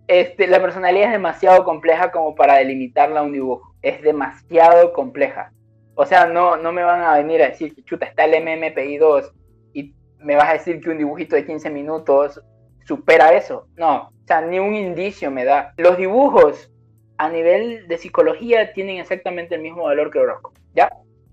[0.08, 3.74] este, la personalidad es demasiado compleja como para delimitarla a un dibujo.
[3.82, 5.52] Es demasiado compleja.
[6.00, 9.32] O sea, no, no me van a venir a decir que chuta, está el MMPI2
[9.74, 12.40] y me vas a decir que un dibujito de 15 minutos
[12.86, 13.68] supera eso.
[13.76, 15.74] No, o sea, ni un indicio me da.
[15.78, 16.72] Los dibujos
[17.18, 20.60] a nivel de psicología tienen exactamente el mismo valor que el horóscopo.
[20.76, 20.88] ¿Ya?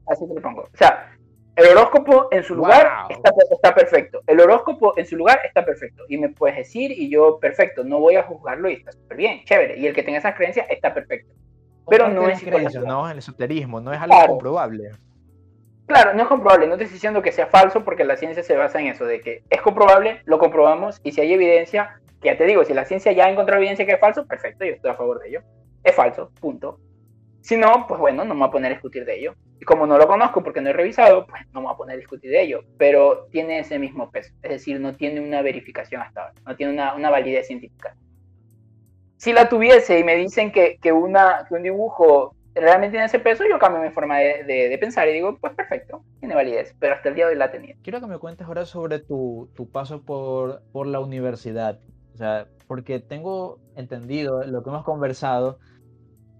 [0.06, 0.62] Así te lo pongo.
[0.62, 1.14] O sea,
[1.56, 4.22] el horóscopo en su lugar está, perfecto.
[4.26, 6.04] El horóscopo en su lugar está perfecto.
[6.08, 9.44] Y me puedes decir, y yo, perfecto, no voy a juzgarlo y está súper bien,
[9.44, 9.76] chévere.
[9.76, 11.34] Y el que tenga esas creencias está perfecto.
[11.88, 14.90] Pero no es creencia, no el esoterismo, no es algo comprobable.
[15.86, 18.80] Claro, no es comprobable, no estoy diciendo que sea falso porque la ciencia se basa
[18.80, 22.44] en eso, de que es comprobable, lo comprobamos y si hay evidencia, que ya te
[22.44, 24.94] digo, si la ciencia ya ha encontrado evidencia que es falso, perfecto, yo estoy a
[24.94, 25.42] favor de ello
[25.84, 26.80] es falso, punto.
[27.40, 29.34] Si no, pues bueno, no me voy a poner a discutir de ello.
[29.60, 31.94] Y como no lo conozco porque no he revisado, pues no me voy a poner
[31.94, 32.64] a discutir de ello.
[32.78, 34.32] Pero tiene ese mismo peso.
[34.42, 36.34] Es decir, no tiene una verificación hasta ahora.
[36.46, 37.94] No tiene una, validez científica.
[39.24, 43.58] Si la tuviese y me dicen que, una, un dibujo realmente tiene ese peso, yo
[43.58, 46.76] cambio mi forma de, pensar y digo, pues perfecto, tiene validez.
[46.78, 47.74] Pero hasta el día de hoy la tenía.
[47.82, 51.80] Quiero que me cuentes ahora sobre tu, paso por, por la universidad.
[52.12, 55.58] O sea, porque tengo entendido lo que hemos conversado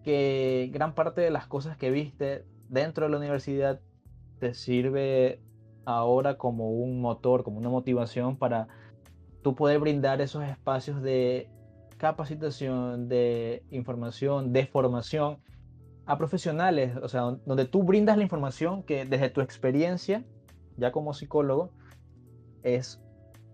[0.02, 3.80] que gran parte de las cosas que viste dentro de la universidad
[4.40, 5.40] te sirve
[5.86, 8.68] ahora como un motor, como una motivación para
[9.40, 11.48] tú poder brindar esos espacios de
[11.96, 15.38] capacitación, de información, de formación
[16.06, 20.24] a profesionales, o sea, donde tú brindas la información que desde tu experiencia,
[20.76, 21.70] ya como psicólogo,
[22.62, 23.00] es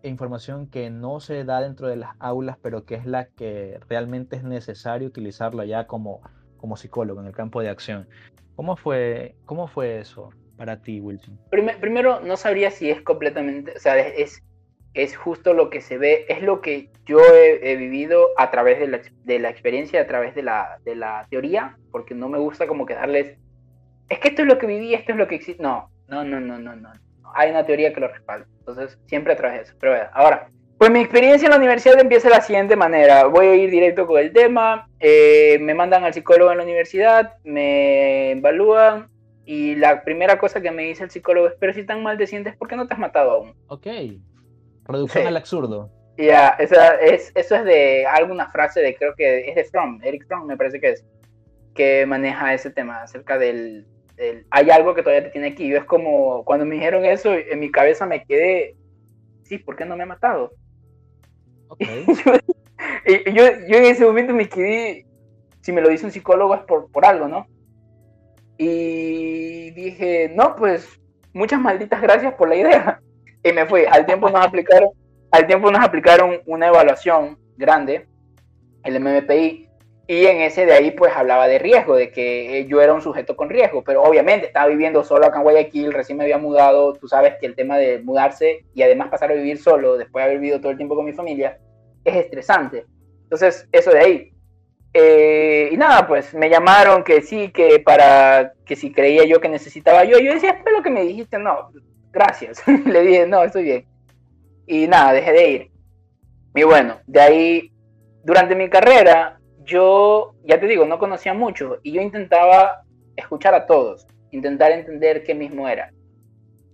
[0.03, 4.37] información que no se da dentro de las aulas, pero que es la que realmente
[4.37, 6.23] es necesario utilizarla ya como
[6.61, 8.07] como psicólogo en el campo de acción.
[8.55, 11.41] ¿Cómo fue, cómo fue eso para ti, Wilson?
[11.49, 14.43] primero, no sabría si es completamente, o sea, es
[14.95, 18.89] es justo lo que se ve, es lo que yo he, vivido a través de
[18.89, 22.67] la, de la, experiencia, a través de la, de la teoría, porque no me gusta
[22.67, 23.39] como que darles,
[24.09, 25.63] es que esto es lo que viví, esto es lo que existe.
[25.63, 26.91] No, no, no, no, no, no.
[27.35, 28.47] Hay una teoría que lo respalda.
[28.59, 29.75] Entonces, siempre a través de eso.
[29.79, 30.49] Pero ahora,
[30.79, 33.27] pues mi experiencia en la universidad empieza de la siguiente manera.
[33.27, 34.89] Voy a ir directo con el tema.
[34.99, 39.09] Eh, me mandan al psicólogo en la universidad, me evalúan,
[39.45, 42.29] y la primera cosa que me dice el psicólogo es, pero si tan mal te
[42.29, 43.55] sientes, ¿por qué no te has matado aún?
[43.67, 43.87] Ok.
[44.91, 45.91] Reducción al absurdo.
[46.17, 50.27] Ya, esa es, eso es de alguna frase de, creo que es de Fromm, Eric
[50.27, 51.05] Fromm me parece que es,
[51.75, 53.87] que maneja ese tema acerca del,
[54.51, 55.69] hay algo que todavía te tiene aquí.
[55.69, 58.77] Yo es como, cuando me dijeron eso, en mi cabeza me quedé,
[59.45, 60.53] sí, ¿por qué no me ha matado?
[61.69, 62.05] Okay.
[63.07, 65.07] y yo, yo, en ese momento me quedé,
[65.61, 67.47] si me lo dice un psicólogo es por, por algo, ¿no?
[68.59, 71.01] Y dije, no, pues
[71.33, 73.01] muchas malditas gracias por la idea.
[73.43, 73.85] Y me fui.
[73.91, 74.91] Al tiempo nos aplicaron,
[75.31, 78.07] al tiempo nos aplicaron una evaluación grande,
[78.85, 79.71] el MMPI,
[80.11, 83.37] y en ese de ahí pues hablaba de riesgo, de que yo era un sujeto
[83.37, 87.07] con riesgo, pero obviamente estaba viviendo solo acá en Guayaquil, recién me había mudado, tú
[87.07, 90.41] sabes que el tema de mudarse y además pasar a vivir solo después de haber
[90.41, 91.59] vivido todo el tiempo con mi familia
[92.05, 92.87] es estresante.
[93.23, 94.33] Entonces, eso de ahí.
[94.93, 99.49] Eh, y nada, pues me llamaron que sí, que para que si creía yo que
[99.49, 101.71] necesitaba yo, yo decía, es lo que me dijiste, no,
[102.13, 102.63] gracias.
[102.87, 103.87] Le dije, no, estoy bien.
[104.67, 105.71] Y nada, dejé de ir.
[106.55, 107.73] Y bueno, de ahí,
[108.25, 112.83] durante mi carrera, yo, ya te digo, no conocía mucho y yo intentaba
[113.17, 115.93] escuchar a todos, intentar entender qué mismo era.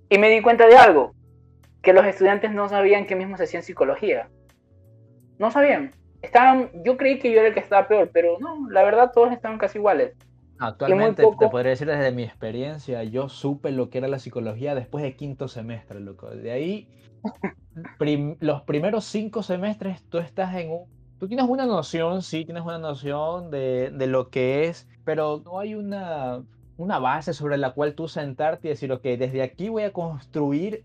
[0.09, 1.15] Y me di cuenta de algo,
[1.83, 4.29] que los estudiantes no sabían qué mismo se hacía en psicología.
[5.39, 5.93] No sabían
[6.27, 9.33] estaban, yo creí que yo era el que estaba peor, pero no, la verdad todos
[9.33, 10.15] estaban casi iguales.
[10.59, 15.03] Actualmente te podría decir desde mi experiencia, yo supe lo que era la psicología después
[15.05, 16.31] de quinto semestre, loco.
[16.31, 16.89] De ahí,
[18.41, 20.97] los primeros cinco semestres tú estás en un...
[21.19, 25.59] Tú tienes una noción, sí, tienes una noción de, de lo que es, pero no
[25.59, 26.43] hay una,
[26.77, 30.85] una base sobre la cual tú sentarte y decir, ok, desde aquí voy a construir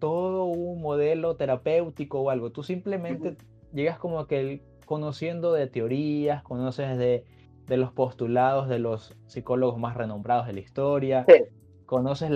[0.00, 2.50] todo un modelo terapéutico o algo.
[2.50, 3.36] Tú simplemente
[3.72, 7.24] llegas como que conociendo de teorías, conoces de,
[7.66, 11.26] de, los postulados de los psicólogos más renombrados de la historia,
[11.86, 12.30] conoces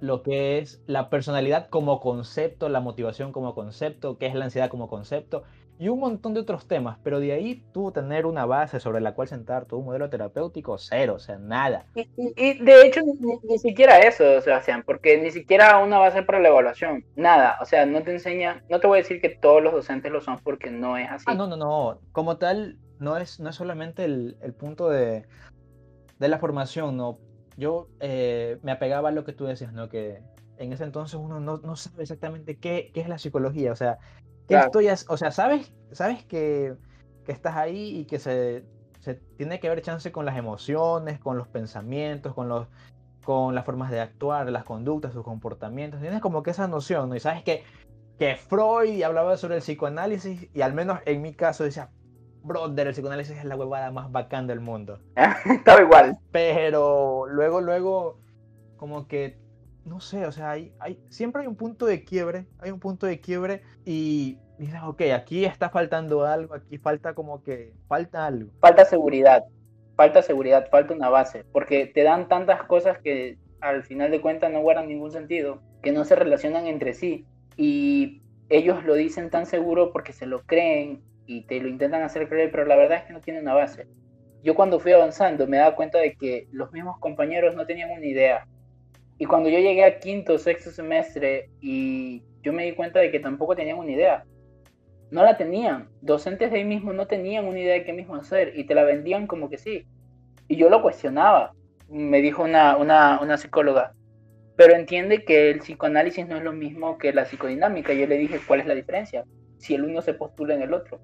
[0.00, 4.68] lo que es la personalidad como concepto, la motivación como concepto, qué es la ansiedad
[4.68, 5.44] como concepto,
[5.78, 9.14] y un montón de otros temas, pero de ahí tú tener una base sobre la
[9.14, 11.86] cual sentar un modelo terapéutico, cero, o sea, nada.
[11.94, 13.00] Y, de hecho,
[13.42, 17.84] ni, siquiera eso, sea, porque ni siquiera una base para la evaluación, nada, o sea,
[17.84, 20.70] no te enseña, no te voy a decir que todos los docentes lo son porque
[20.70, 21.24] no es así.
[21.26, 25.26] Ah, no, no, no, como tal, no es, no es solamente el, el punto de,
[26.18, 27.18] de, la formación, no.
[27.56, 29.88] Yo eh, me apegaba a lo que tú decías, ¿no?
[29.88, 30.22] Que
[30.56, 33.98] en ese entonces uno no, no sabe exactamente qué, qué es la psicología, o sea,
[35.08, 36.74] o sea, sabes, sabes que,
[37.24, 38.64] que, estás ahí y que se,
[39.00, 42.68] se, tiene que ver chance con las emociones, con los pensamientos, con, los,
[43.24, 46.00] con las formas de actuar, las conductas, sus comportamientos.
[46.00, 47.16] Tienes como que esa noción, ¿no?
[47.16, 47.64] Y sabes que,
[48.18, 51.90] que Freud hablaba sobre el psicoanálisis y al menos en mi caso decía,
[52.42, 54.98] brother, el psicoanálisis es la huevada más bacán del mundo.
[55.46, 56.18] Estaba igual.
[56.30, 58.18] Pero luego, luego,
[58.76, 59.42] como que
[59.84, 63.06] no sé, o sea, hay, hay, siempre hay un punto de quiebre, hay un punto
[63.06, 68.50] de quiebre y dices, ok, aquí está faltando algo, aquí falta como que, falta algo.
[68.60, 69.44] Falta seguridad,
[69.96, 74.52] falta seguridad, falta una base, porque te dan tantas cosas que al final de cuentas
[74.52, 77.26] no guardan ningún sentido, que no se relacionan entre sí
[77.56, 82.28] y ellos lo dicen tan seguro porque se lo creen y te lo intentan hacer
[82.28, 83.86] creer, pero la verdad es que no tiene una base.
[84.42, 88.06] Yo cuando fui avanzando me daba cuenta de que los mismos compañeros no tenían una
[88.06, 88.46] idea
[89.22, 93.20] y cuando yo llegué al quinto, sexto semestre y yo me di cuenta de que
[93.20, 94.24] tampoco tenían una idea.
[95.12, 95.90] No la tenían.
[96.00, 98.82] Docentes de ahí mismo no tenían una idea de qué mismo hacer y te la
[98.82, 99.86] vendían como que sí.
[100.48, 101.52] Y yo lo cuestionaba.
[101.88, 103.92] Me dijo una, una, una psicóloga,
[104.56, 107.92] pero entiende que el psicoanálisis no es lo mismo que la psicodinámica.
[107.92, 109.24] Yo le dije, ¿cuál es la diferencia?
[109.62, 111.00] Si el uno se postula en el otro.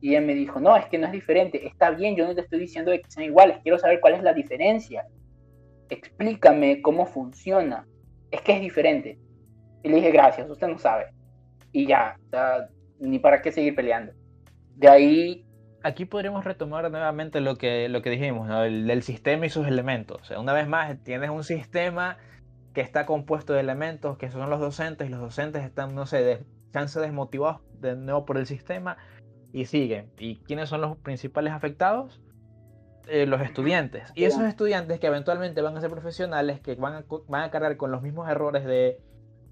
[0.00, 1.66] Y ella me dijo, no, es que no es diferente.
[1.66, 3.58] Está bien, yo no te estoy diciendo que sean iguales.
[3.62, 5.06] Quiero saber cuál es la diferencia
[5.90, 7.86] explícame cómo funciona.
[8.30, 9.18] Es que es diferente.
[9.82, 11.06] Y le dije, gracias, usted no sabe.
[11.72, 12.16] Y ya,
[12.98, 14.12] ni para qué seguir peleando.
[14.76, 15.46] De ahí...
[15.82, 18.64] Aquí podríamos retomar nuevamente lo que, lo que dijimos, ¿no?
[18.64, 20.20] el, sistema y sus elementos.
[20.20, 22.18] O sea, una vez más, tienes un sistema
[22.74, 26.22] que está compuesto de elementos que son los docentes y los docentes están, no sé,
[26.22, 28.96] de chance desmotivados de nuevo por el sistema
[29.52, 30.10] y siguen.
[30.18, 32.20] ¿Y quiénes son los principales afectados?
[33.08, 34.12] Eh, los estudiantes.
[34.14, 37.76] Y esos estudiantes que eventualmente van a ser profesionales, que van a, van a cargar
[37.76, 39.00] con los mismos errores de,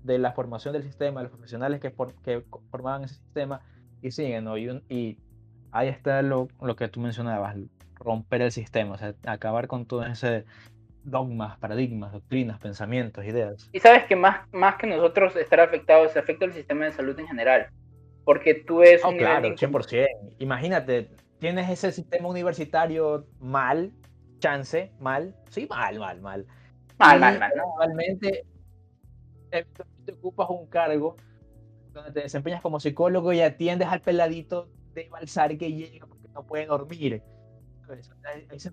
[0.04, 3.60] de la formación del sistema, los profesionales que, que formaban ese sistema,
[4.00, 4.56] y siguen, ¿no?
[4.56, 5.18] Y, y
[5.72, 7.56] ahí está lo, lo, que tú mencionabas,
[7.94, 10.44] romper el sistema, o sea, acabar con todo ese
[11.10, 13.68] dogmas, paradigmas, doctrinas, pensamientos, ideas.
[13.72, 17.18] Y sabes que más, más que nosotros estar afectados, se afecta el sistema de salud
[17.18, 17.68] en general,
[18.24, 20.06] porque tú es oh, claro, 100%.
[20.38, 23.92] Imagínate, tienes ese sistema universitario mal,
[24.38, 26.46] chance, mal, sí, mal, mal, mal.
[26.98, 27.52] Mal, mal, mal.
[27.56, 28.44] Normalmente
[29.50, 31.16] te ocupas un cargo
[31.92, 36.44] donde te desempeñas como psicólogo y atiendes al peladito de balsar que llega porque no
[36.44, 37.22] puede dormir.
[38.50, 38.70] Ahí se,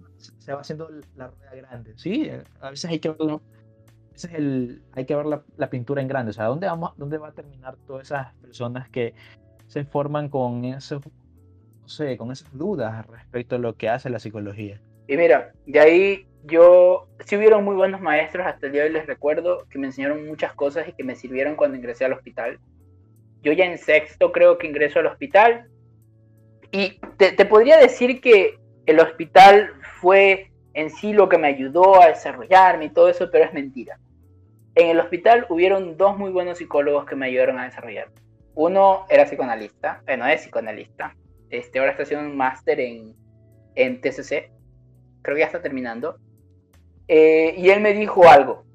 [0.54, 1.94] va haciendo la rueda grande.
[1.98, 3.40] Sí, a veces hay que ver,
[4.16, 6.32] es el, hay que ver la, pintura en grande.
[6.32, 9.14] O sea, ¿dónde, vamos, ¿dónde va a terminar todas esas personas que
[9.68, 11.02] se forman con eso,
[11.82, 14.82] no sé, con esas dudas respecto a lo que hace la psicología?
[15.08, 18.94] Y mira, de ahí yo, sí hubieron muy buenos maestros, hasta el día de hoy
[18.94, 22.60] les recuerdo, que me enseñaron muchas cosas y que me sirvieron cuando ingresé al hospital.
[23.42, 25.68] Yo ya en sexto creo que ingreso al hospital
[26.72, 32.02] y te, te podría decir que el hospital fue en sí lo que me ayudó
[32.02, 34.00] a desarrollarme y todo eso, pero es mentira.
[34.76, 38.10] En el hospital hubieron dos muy buenos psicólogos que me ayudaron a desarrollar.
[38.54, 41.16] Uno era psicoanalista, bueno, es psicoanalista.
[41.50, 43.16] Este, ahora está haciendo un máster en,
[43.76, 44.52] en TCC.
[45.22, 46.18] Creo que ya está terminando.
[47.08, 48.66] Eh, y él me dijo algo.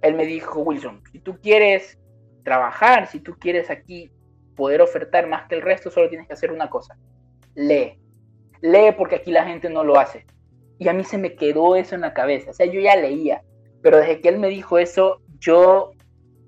[0.00, 1.98] Él me dijo, Wilson, si tú quieres
[2.42, 4.10] trabajar, si tú quieres aquí
[4.56, 6.96] poder ofertar más que el resto, solo tienes que hacer una cosa.
[7.54, 7.98] Lee
[8.64, 10.24] lee porque aquí la gente no lo hace.
[10.78, 12.50] Y a mí se me quedó eso en la cabeza.
[12.50, 13.42] O sea, yo ya leía,
[13.82, 15.92] pero desde que él me dijo eso, yo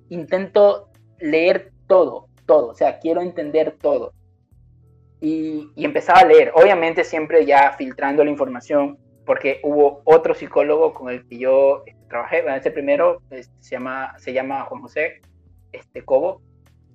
[0.08, 0.88] intento
[1.20, 2.68] leer todo, todo.
[2.68, 4.14] O sea, quiero entender todo.
[5.20, 11.10] Y, empezaba a leer, obviamente siempre ya filtrando la información, porque hubo otro psicólogo con
[11.10, 12.42] el que yo este, trabajé.
[12.42, 15.20] Bueno, ese primero este, se, llama, se llama Juan José
[15.72, 16.40] este, Cobo,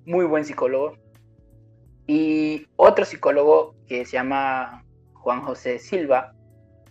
[0.04, 0.96] muy buen psicólogo.
[2.08, 4.81] Y otro psicólogo que se llama
[5.22, 6.34] Juan José Silva,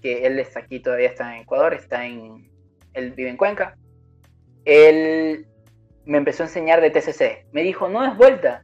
[0.02, 2.50] que él está aquí, todavía está en Ecuador, está en,
[2.94, 3.78] él vive en Cuenca.
[4.64, 5.48] Él
[6.06, 7.46] me empezó a enseñar de TCC.
[7.52, 8.64] Me dijo, no es vuelta,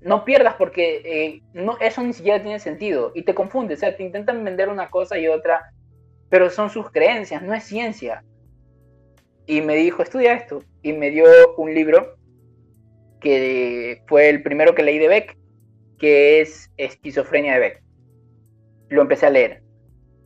[0.00, 3.74] no pierdas porque eh, no, eso ni siquiera tiene sentido y te confunde.
[3.74, 5.72] O sea, te intentan vender una cosa y otra,
[6.30, 8.24] pero son sus creencias, no es ciencia.
[9.46, 10.62] Y me dijo, estudia esto.
[10.82, 11.26] Y me dio
[11.58, 12.16] un libro
[13.20, 15.36] que fue el primero que leí de Beck,
[15.98, 17.85] que es Esquizofrenia de Beck
[18.88, 19.62] lo empecé a leer.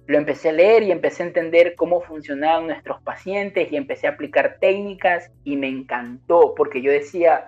[0.06, 4.10] Lo empecé a leer y empecé a entender cómo funcionaban nuestros pacientes y empecé a
[4.10, 7.46] aplicar técnicas y me encantó porque yo decía,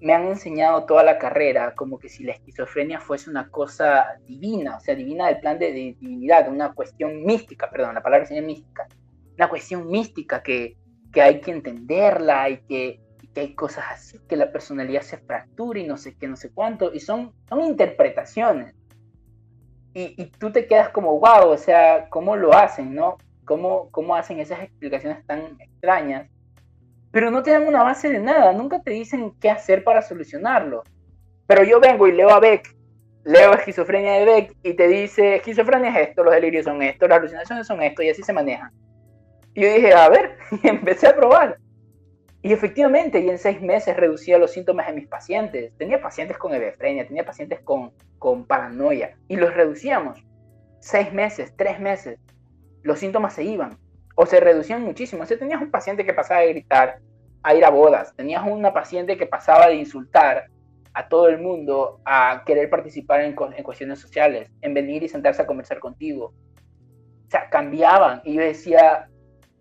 [0.00, 4.76] me han enseñado toda la carrera como que si la esquizofrenia fuese una cosa divina,
[4.76, 8.88] o sea, divina del plan de, divinidad, una cuestión mística, perdón, la palabra sería mística,
[9.36, 10.76] una cuestión mística que,
[11.12, 13.00] que hay que entenderla y que,
[13.32, 16.50] que hay cosas así, que la personalidad se fractura y no sé qué, no sé
[16.52, 18.74] cuánto, y son, son interpretaciones
[19.94, 23.18] y, tú te quedas como, wow, o sea, ¿cómo lo hacen, no?
[23.44, 26.28] ¿Cómo, ¿Cómo hacen esas explicaciones tan extrañas?
[27.10, 30.82] Pero no te dan una base de nada, nunca te dicen qué hacer para solucionarlo.
[31.46, 32.74] Pero yo vengo y leo a Beck,
[33.24, 37.18] leo esquizofrenia de Beck y te dice, esquizofrenia es esto, los delirios son esto, las
[37.18, 38.70] alucinaciones son esto y así se manejan.
[39.54, 41.58] Y yo dije, a ver, y empecé a probar.
[42.42, 45.72] Y efectivamente, y en seis meses reducía los síntomas de mis pacientes.
[45.78, 50.18] Tenía pacientes con hebefrenia, tenía pacientes con, con paranoia, y los reducíamos.
[50.80, 52.18] Seis meses, tres meses,
[52.82, 53.78] los síntomas se iban,
[54.16, 55.22] o se reducían muchísimo.
[55.22, 56.98] O sea, tenías un paciente que pasaba de gritar
[57.44, 60.46] a ir a bodas, tenías una paciente que pasaba de insultar
[60.94, 65.42] a todo el mundo a querer participar en, en cuestiones sociales, en venir y sentarse
[65.42, 66.34] a conversar contigo.
[67.26, 68.20] O sea, cambiaban.
[68.24, 69.08] Y yo decía,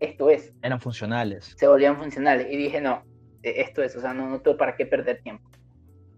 [0.02, 0.52] esto es.
[0.62, 1.54] Eran funcionales.
[1.58, 2.48] Se volvían funcionales.
[2.50, 3.04] Y dije, no,
[3.44, 5.48] e, esto es, o sea, no, no tengo para qué perder tiempo.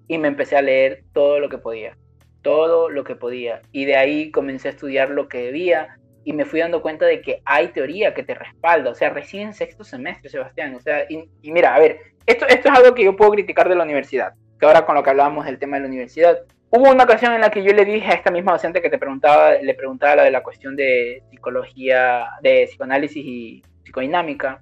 [0.07, 1.97] Y me empecé a leer todo lo que podía,
[2.41, 3.61] todo lo que podía.
[3.71, 7.21] Y de ahí comencé a estudiar lo que debía y me fui dando cuenta de
[7.21, 8.89] que hay teoría que te respalda.
[8.89, 10.75] O sea, recién en sexto semestre, Sebastián.
[10.75, 13.75] O sea, y, mira, a ver, esto, esto es algo que yo puedo criticar de
[13.75, 14.33] la universidad.
[14.59, 16.39] Que ahora con lo que hablábamos del tema de la universidad,
[16.75, 18.97] Hubo una ocasión en la que yo le dije a esta misma docente que te
[18.97, 23.61] preguntaba, le preguntaba la de la cuestión de psicología, de psicoanálisis y
[23.93, 24.61] psicodinámica.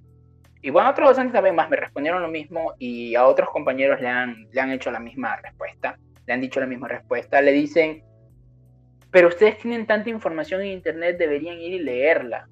[0.62, 4.08] Y bueno, otros docentes también más me respondieron lo mismo y a otros compañeros le
[4.08, 8.04] han, le han hecho la misma respuesta, le han dicho la misma respuesta, le dicen,
[9.10, 12.48] pero ustedes tienen tanta información en Internet, deberían ir y leerla.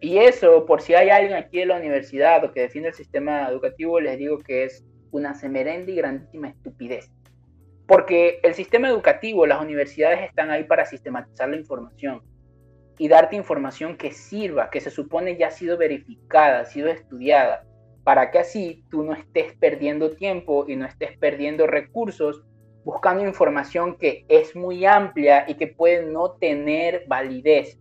[0.00, 3.48] Y eso, por si hay alguien aquí de la universidad o que defiende el sistema
[3.48, 7.10] educativo, les digo que es una semerenda y grandísima estupidez.
[7.86, 12.22] Porque el sistema educativo, las universidades están ahí para sistematizar la información
[12.98, 17.64] y darte información que sirva, que se supone ya ha sido verificada, ha sido estudiada.
[18.04, 22.42] para que así tú no estés perdiendo tiempo y no estés perdiendo recursos
[22.84, 27.78] buscando información que es muy amplia y que puede no tener validez.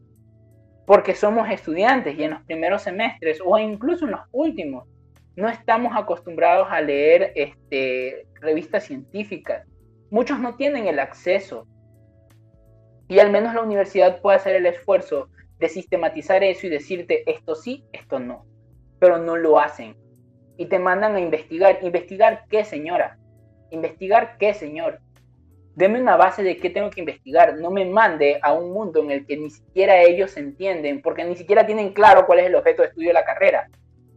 [0.85, 4.87] Porque somos estudiantes y en los primeros semestres o incluso en los últimos
[5.35, 9.65] no estamos acostumbrados a leer este, revistas científicas.
[10.09, 11.67] Muchos no tienen el acceso.
[13.11, 15.27] Y al menos la universidad puede hacer el esfuerzo
[15.59, 18.45] de sistematizar eso y decirte esto sí, esto no.
[18.99, 19.97] Pero no lo hacen.
[20.55, 21.79] Y te mandan a investigar.
[21.81, 23.19] ¿Investigar qué, señora?
[23.69, 25.01] ¿Investigar qué, señor?
[25.75, 27.57] Deme una base de qué tengo que investigar.
[27.57, 31.35] No me mande a un mundo en el que ni siquiera ellos entienden, porque ni
[31.35, 33.67] siquiera tienen claro cuál es el objeto de estudio de la carrera.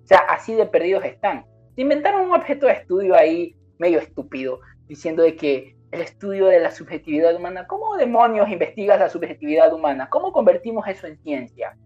[0.05, 1.45] O sea, así de perdidos están.
[1.75, 6.59] Se inventaron un objeto de estudio ahí medio estúpido, diciendo de que el estudio de
[6.59, 10.09] la subjetividad humana, ¿cómo demonios investigas la subjetividad humana?
[10.11, 11.77] ¿Cómo convertimos eso en ciencia?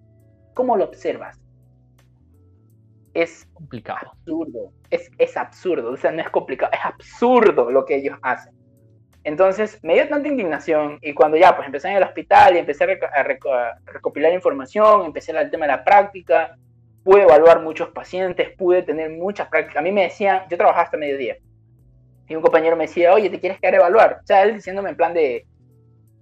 [0.55, 1.39] ¿Cómo lo observas?
[3.13, 4.13] Es complicado.
[4.13, 4.73] Absurdo.
[4.89, 5.93] Es, es absurdo.
[5.93, 8.55] O sea, no es complicado, es absurdo lo que ellos hacen.
[9.25, 12.85] Entonces me dio tanta indignación y cuando ya pues empecé en el hospital y empecé
[12.85, 13.23] a,
[13.85, 16.57] recopilar información, empecé el tema de la práctica,
[17.05, 19.81] pude evaluar muchos pacientes, pude tener muchas prácticas.
[19.81, 21.37] A mí me decían, yo trabajaba hasta mediodía
[22.29, 24.18] y un compañero me decía, oye, ¿te quieres quedar a evaluar?
[24.22, 25.47] O sea, él diciéndome en plan de,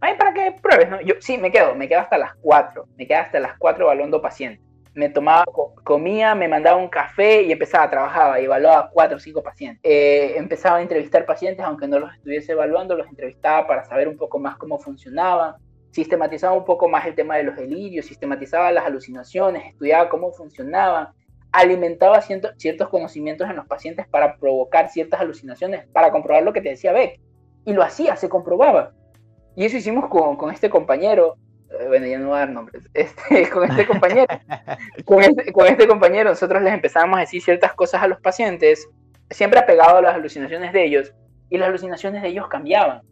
[0.00, 1.00] ay, para que pruebes, ¿no?
[1.00, 4.22] Yo sí, me quedo, me quedo hasta las 4, me quedo hasta las 4 evaluando
[4.22, 5.44] pacientes me tomaba,
[5.84, 9.80] comía, me mandaba un café y empezaba, trabajaba y evaluaba cuatro o cinco pacientes.
[9.84, 14.16] Eh, empezaba a entrevistar pacientes, aunque no los estuviese evaluando, los entrevistaba para saber un
[14.16, 15.56] poco más cómo funcionaban,
[15.90, 21.08] sistematizaba un poco más el tema de los delirios, sistematizaba las alucinaciones, estudiaba cómo funcionaban,
[21.58, 26.70] alimentaba ciertos conocimientos en los pacientes para provocar ciertas alucinaciones, para comprobar lo que te
[26.70, 27.20] decía Beck.
[27.64, 28.92] Y lo hacía, se comprobaba.
[29.56, 31.36] Y eso hicimos con, con este compañero
[31.70, 34.26] eh, bueno, ya no voy a dar nombres, este, con este compañero,
[35.04, 38.88] con este, con este compañero nosotros les empezábamos a decir ciertas cosas a los pacientes,
[39.30, 41.12] siempre apegado a las alucinaciones de ellos,
[41.50, 43.02] y las alucinaciones de ellos cambiaban.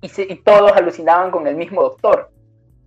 [0.00, 2.30] Y, y todos alucinaban con el mismo doctor.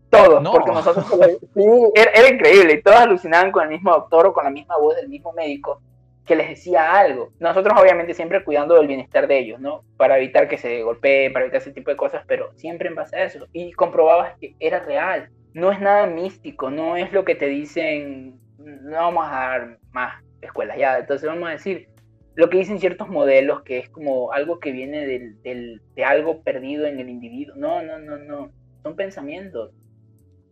[0.10, 1.06] Todos, porque nosotros,
[1.54, 4.78] sí, era, era, increíble, y todos alucinaban con el mismo doctor o con la misma
[4.78, 5.82] voz del mismo médico
[6.30, 7.32] que les decía algo.
[7.40, 9.84] Nosotros obviamente siempre cuidando del bienestar de ellos, ¿no?
[9.98, 13.16] Para evitar que se golpeen, para evitar ese tipo de cosas, pero siempre en base
[13.16, 13.48] a eso.
[13.52, 15.32] Y comprobabas que era real.
[15.56, 20.24] No es nada místico, no es lo que te dicen, no vamos a dar más
[20.42, 21.00] escuelas ya.
[21.00, 21.90] Entonces vamos a decir
[22.36, 26.44] lo que dicen ciertos modelos, que es como algo que viene del, del, de algo
[26.44, 27.56] perdido en el individuo.
[27.58, 28.52] No, no, no, no.
[28.84, 29.72] Son pensamientos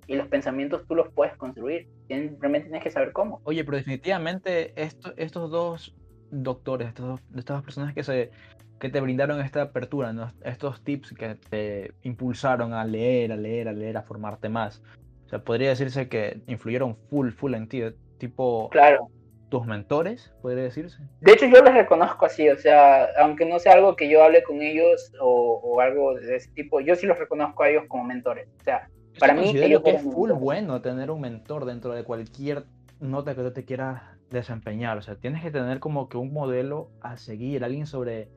[0.08, 1.88] y los pensamientos tú los puedes construir.
[2.10, 3.42] Realmente tienes que saber cómo.
[3.44, 5.96] Oye, pero definitivamente esto, estos dos
[6.32, 8.32] doctores, estos, estas dos personas que, se,
[8.80, 13.74] que te brindaron esta apertura, estos tips que te impulsaron a leer, a leer, a
[13.74, 14.82] leer, a formarte más.
[15.26, 17.84] O sea, podría decirse que influyeron full, full en ti,
[18.18, 18.70] tipo...
[18.70, 19.10] Claro.
[19.50, 20.98] ¿Tus mentores, podría decirse?
[21.22, 24.44] De hecho, yo les reconozco así, o sea, aunque no sea algo que yo hable
[24.44, 28.04] con ellos o, o algo de ese tipo, yo sí los reconozco a ellos como
[28.04, 28.50] mentores.
[28.60, 28.90] O sea,
[29.20, 32.66] para mí ellos que es full bueno tener un mentor dentro de cualquier
[33.00, 34.98] nota que tú te quieras desempeñar.
[34.98, 38.30] O sea, tienes que tener como que un modelo a seguir, alguien sobre,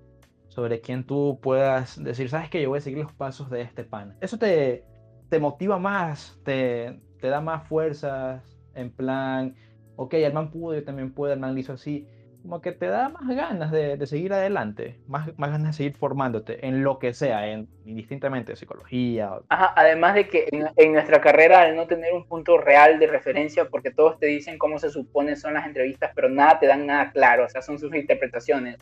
[0.48, 3.84] sobre quien tú puedas decir, sabes que yo voy a seguir los pasos de este
[3.84, 4.16] pan.
[4.20, 4.84] Eso te,
[5.28, 8.42] te motiva más, te, te da más fuerzas,
[8.74, 9.54] en plan,
[9.96, 12.06] ok, el man pudo, yo también puedo, el man lo hizo así
[12.42, 16.66] como que te da más ganas de, seguir adelante, más, más, ganas de seguir formándote
[16.66, 19.32] en lo que sea, en, indistintamente psicología.
[19.48, 23.68] Ajá, además de que en, nuestra carrera, al no tener un punto real de referencia,
[23.68, 27.10] porque todos te dicen cómo se supone son las entrevistas, pero nada te dan nada
[27.12, 28.76] claro, o sea, son sus interpretaciones,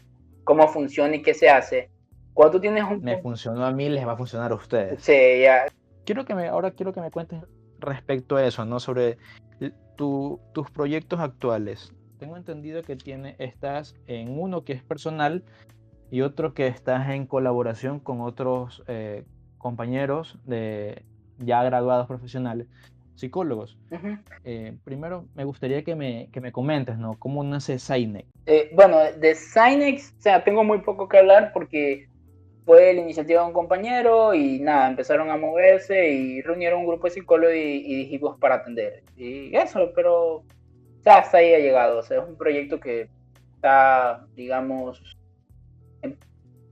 [0.44, 1.90] cómo funciona y qué se hace.
[2.34, 3.02] Cuando tú tienes un...
[3.02, 5.02] Me funcionó a mí, les va a funcionar a ustedes.
[5.02, 5.66] Sí, ya.
[6.04, 7.42] Quiero que me, ahora quiero que me cuentes
[7.80, 8.78] respecto a eso, ¿no?
[8.78, 9.18] Sobre
[9.96, 15.44] tu, tus proyectos actuales tengo entendido que tiene, estás en uno que es personal
[16.10, 19.24] y otro que estás en colaboración con otros eh,
[19.58, 21.04] compañeros de
[21.38, 22.66] ya graduados profesionales,
[23.14, 23.78] psicólogos.
[24.44, 27.14] Eh, primero, me gustaría que me, que me comentes, ¿no?
[27.18, 28.26] ¿Cómo nace Synex?
[28.46, 32.08] Eh, bueno, de Synex, o sea, tengo muy poco que hablar porque
[32.64, 37.06] fue la iniciativa de un compañero y nada, empezaron a moverse y reunieron un grupo
[37.06, 39.02] de psicólogos y, y dijimos para atender.
[39.16, 40.44] Y eso, pero
[41.08, 41.98] ya hasta ahí ha llegado.
[41.98, 43.08] O sea, es un proyecto que
[43.54, 45.16] está, digamos,
[46.02, 46.18] en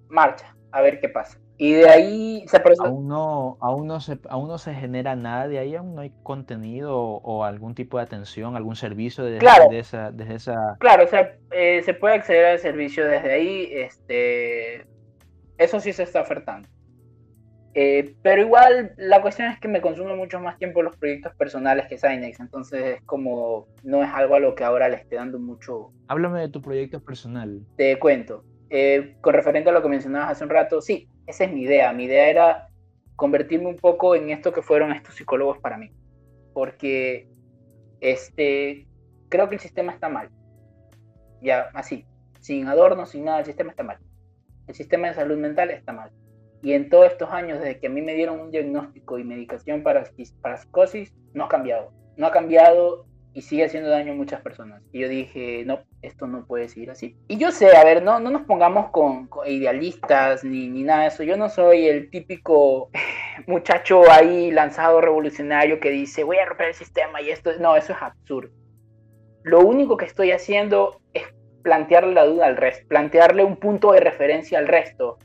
[0.09, 1.39] marcha, a ver qué pasa.
[1.59, 5.59] Y de ahí se aún no, aún no se aún no se genera nada de
[5.59, 9.71] ahí, aún no hay contenido o, algún tipo de atención, algún servicio desde, claro.
[9.73, 10.77] esa, desde esa.
[10.81, 14.87] Claro, o sea, eh, se puede acceder al servicio desde ahí, este
[15.57, 16.69] eso sí se está ofertando.
[17.79, 21.87] Eh, pero igual la cuestión es que me consume mucho más tiempo los proyectos personales
[21.89, 25.39] que Synex, entonces es como no es algo a lo que ahora le esté dando
[25.39, 25.93] mucho.
[26.09, 27.61] Háblame de tu proyecto personal.
[27.77, 28.47] Te cuento.
[28.71, 31.93] Eh, con referente a lo que mencionabas hace un rato, sí, esa es mi idea.
[31.93, 32.69] Mi idea era
[33.15, 35.91] convertirme un poco en esto que fueron estos psicólogos para mí.
[36.55, 37.29] Porque
[38.01, 38.87] este,
[39.29, 40.31] creo que el sistema está mal.
[41.43, 42.07] Ya, así,
[42.41, 43.99] sin adornos, sin nada, el sistema está mal.
[44.67, 46.11] El sistema de salud mental está mal.
[46.63, 49.83] Y en todos estos años, desde que a mí me dieron un diagnóstico y medicación
[49.83, 50.05] para,
[50.41, 51.93] para psicosis, no ha cambiado.
[52.17, 54.83] No ha cambiado y sigue haciendo daño a muchas personas.
[54.93, 57.19] Y yo dije, no, esto no puede seguir así.
[57.29, 61.09] Y yo sé, a ver, no, no nos pongamos con, idealistas ni, ni, nada de
[61.09, 61.23] eso.
[61.23, 62.89] Yo no soy el típico
[63.47, 67.51] muchacho ahí lanzado revolucionario que dice, voy a romper el sistema y esto.
[67.61, 68.55] No, eso es absurdo.
[69.43, 71.23] Lo único que estoy haciendo es
[71.63, 75.19] plantearle la duda al resto, plantearle un punto de referencia al resto,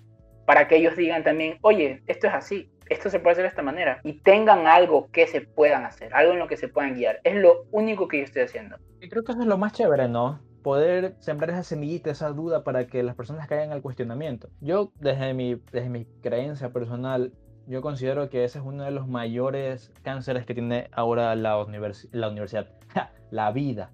[0.51, 3.61] para que ellos digan también, oye, esto es así, esto se puede hacer de esta
[3.61, 7.21] manera, y tengan algo que se puedan hacer, algo en lo que se puedan guiar.
[7.23, 8.75] Es lo único que yo estoy haciendo.
[8.99, 10.41] Creo que eso es lo más chévere, ¿no?
[10.61, 14.49] Poder sembrar esa semillita, esa duda para que las personas caigan al cuestionamiento.
[14.59, 17.31] Yo, desde mi, desde mi creencia personal,
[17.65, 21.65] yo considero que ese es uno de los mayores cánceres que tiene ahora la,
[22.11, 22.67] la universidad,
[23.31, 23.89] la vida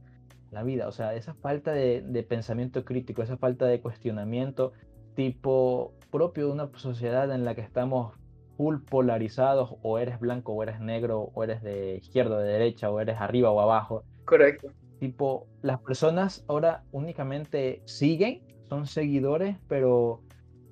[0.49, 0.87] la vida.
[0.87, 4.73] O sea, esa falta de, pensamiento crítico, esa falta de cuestionamiento
[5.15, 8.13] tipo propio de una sociedad en la que estamos
[8.57, 12.89] full polarizados, o eres blanco o eres negro, o eres de izquierda o de derecha,
[12.89, 14.03] o eres arriba o abajo.
[14.25, 14.71] Correcto.
[14.99, 20.21] Tipo, las personas ahora únicamente siguen, son seguidores, pero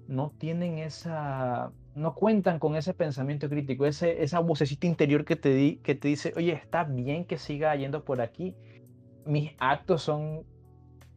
[0.07, 5.53] no tienen esa, no cuentan con ese pensamiento crítico, ese, esa vocecita interior que te,
[5.53, 8.55] di, que te dice, oye, está bien que siga yendo por aquí,
[9.25, 10.43] mis actos son,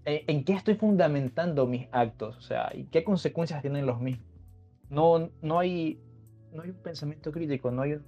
[0.08, 4.26] en qué estoy fundamentando mis actos, o sea, y qué consecuencias tienen los mismos.
[4.90, 6.00] No, no, hay,
[6.52, 8.04] no hay un pensamiento crítico, no hay un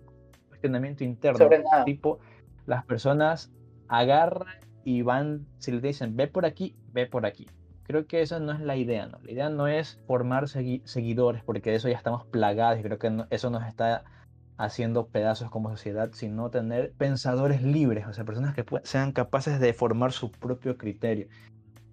[0.49, 1.39] cuestionamiento interno.
[1.39, 1.85] Sobre nada.
[1.85, 2.19] Tipo,
[2.67, 3.53] las personas
[3.89, 7.47] agarran y van, si les dicen, ve por aquí, ve por aquí.
[7.85, 9.19] Creo que esa no es la idea, ¿no?
[9.23, 13.25] La idea no es formar seguidores, porque de eso ya estamos plagados y creo que
[13.31, 14.05] eso nos está
[14.57, 19.73] haciendo pedazos como sociedad, sino tener pensadores libres, o sea, personas que sean capaces de
[19.73, 21.29] formar su propio criterio.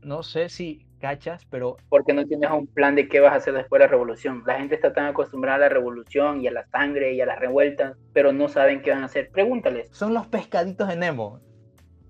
[0.01, 1.77] No sé si cachas, pero...
[1.89, 4.43] Porque no tienes un plan de qué vas a hacer después de la revolución.
[4.45, 7.39] La gente está tan acostumbrada a la revolución y a la sangre y a las
[7.39, 9.29] revueltas, pero no saben qué van a hacer.
[9.29, 9.89] Pregúntales.
[9.91, 11.39] Son los pescaditos de Nemo.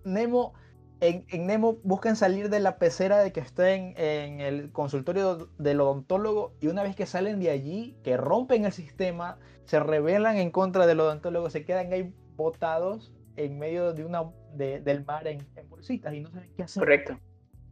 [0.06, 0.54] Nemo
[1.00, 6.56] en, Nemo buscan salir de la pecera de que estén en el consultorio del odontólogo
[6.60, 10.88] y una vez que salen de allí, que rompen el sistema, se rebelan en contra
[10.88, 14.24] del odontólogo, se quedan ahí botados en medio de una,
[14.54, 16.82] del mar en, bolsitas y no saben qué hacer.
[16.82, 17.20] Correcto.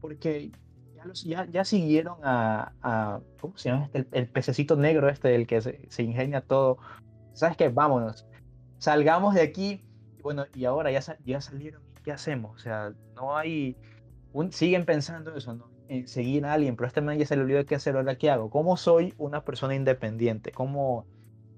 [0.08, 0.51] Porque
[1.24, 3.89] ya, ya, siguieron a, ¿cómo se llama?
[3.93, 4.08] Este?
[4.12, 6.78] El, pececito negro este, el que se, se ingenia todo.
[7.34, 7.70] ¿Sabes qué?
[7.70, 8.28] Vámonos.
[8.78, 9.82] Salgamos de aquí.
[10.22, 12.56] Bueno, y ahora ya, ya salieron ¿qué hacemos?
[12.56, 13.76] O sea, no hay,
[14.32, 15.70] un, siguen pensando eso, ¿no?
[15.88, 18.30] En seguir a alguien, pero este man ya se le olvidó qué hacer, ahora qué
[18.30, 18.49] hago.
[18.49, 20.51] ¿Cómo soy una persona independiente?
[20.51, 21.06] ¿Cómo,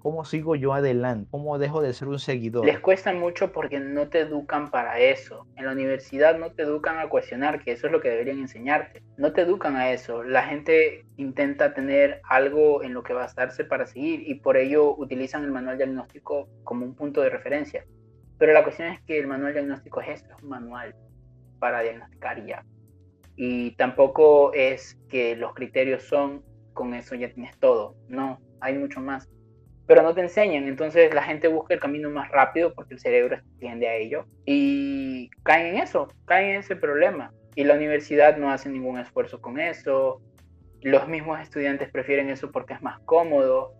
[0.07, 1.27] ¿Cómo sigo yo adelante?
[1.31, 2.65] ¿Cómo dejo de ser un seguidor?
[2.65, 5.45] Les cuesta mucho porque no te educan para eso.
[5.57, 9.03] En la universidad no te educan a cuestionar, que eso es lo que deberían enseñarte.
[9.17, 10.23] No te educan a eso.
[10.23, 15.43] La gente intenta tener algo en lo que basarse para seguir y por ello utilizan
[15.43, 17.83] el manual diagnóstico como un punto de referencia.
[18.37, 20.95] Pero la cuestión es que el manual diagnóstico es esto, es un manual
[21.59, 22.63] para diagnosticar ya.
[23.35, 27.97] Y tampoco es que los criterios son, con eso ya tienes todo.
[28.07, 29.27] No, hay mucho más.
[29.88, 33.38] Pero no te enseñan, entonces la gente busca el camino más rápido porque el cerebro
[33.59, 34.25] tiende a ello.
[34.45, 37.33] Y caen en eso, caen en ese problema.
[37.55, 40.21] Y la universidad no hace ningún esfuerzo con eso.
[40.81, 43.73] Los mismos estudiantes prefieren eso porque es más cómodo.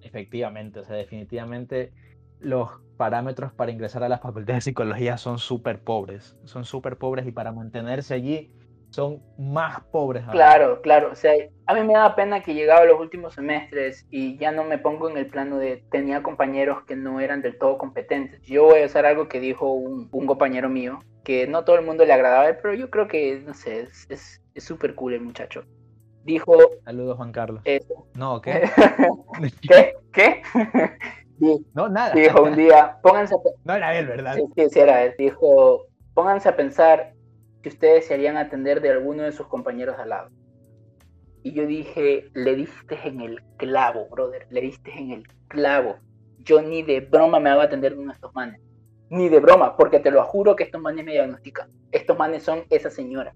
[0.00, 1.92] Efectivamente, o sea, definitivamente
[2.40, 7.26] los parámetros para ingresar a la facultad de psicología son súper pobres, son súper pobres
[7.26, 8.52] y para mantenerse allí
[8.90, 10.24] son más pobres.
[10.30, 11.32] Claro, claro, o sea,
[11.66, 14.78] a mí me da pena que llegaba a los últimos semestres y ya no me
[14.78, 18.40] pongo en el plano de tenía compañeros que no eran del todo competentes.
[18.42, 22.04] Yo voy a usar algo que dijo un, compañero mío, que no todo el mundo
[22.04, 25.64] le agradaba, pero yo creo que, no sé, es súper cool el muchacho.
[26.28, 26.58] Dijo...
[26.84, 27.62] Saludos, Juan Carlos.
[27.64, 28.06] Eso.
[28.14, 28.62] No, ¿qué?
[29.62, 29.94] ¿Qué?
[30.12, 30.42] ¿Qué?
[31.74, 32.12] no, nada.
[32.12, 34.36] Dijo un día, pónganse a No era él, ¿verdad?
[34.54, 35.14] Sí, sí, era él.
[35.18, 37.14] Dijo, pónganse a pensar
[37.68, 40.30] ustedes se harían atender de alguno de sus compañeros al lado.
[41.42, 45.96] Y yo dije, le diste en el clavo, brother, le diste en el clavo.
[46.38, 48.60] Yo ni de broma me hago atender de uno de estos manes.
[49.10, 51.70] Ni de broma, porque te lo juro que estos manes me diagnostican.
[51.92, 53.34] Estos manes son esa señora.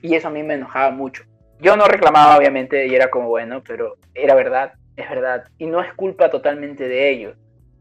[0.00, 1.24] Y eso a mí me enojaba mucho.
[1.60, 5.44] Yo no reclamaba, obviamente, y era como bueno, pero era verdad es verdad.
[5.58, 7.36] Y no es culpa totalmente de ellos.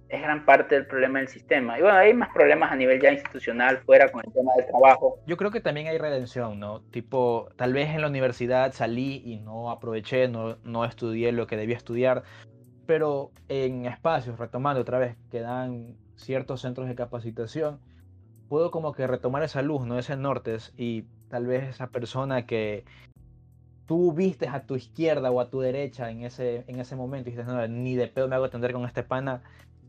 [0.09, 1.77] Es gran parte del problema del sistema.
[1.77, 5.19] Y bueno, hay más problemas a nivel ya institucional, fuera con el tema del trabajo.
[5.25, 6.81] Yo creo que también hay redención, ¿no?
[6.91, 11.57] Tipo, tal vez en la universidad salí y no aproveché, no, no estudié lo que
[11.57, 12.23] debía estudiar,
[12.85, 17.79] pero en espacios, retomando otra vez, que dan ciertos centros de capacitación,
[18.47, 19.97] puedo como que retomar esa luz, ¿no?
[19.97, 22.85] Ese norte y tal vez esa persona que
[23.85, 27.33] tú vistes a tu izquierda o a tu derecha en ese, en ese momento y
[27.33, 29.41] dices, no, ni de pedo me hago atender con este pana,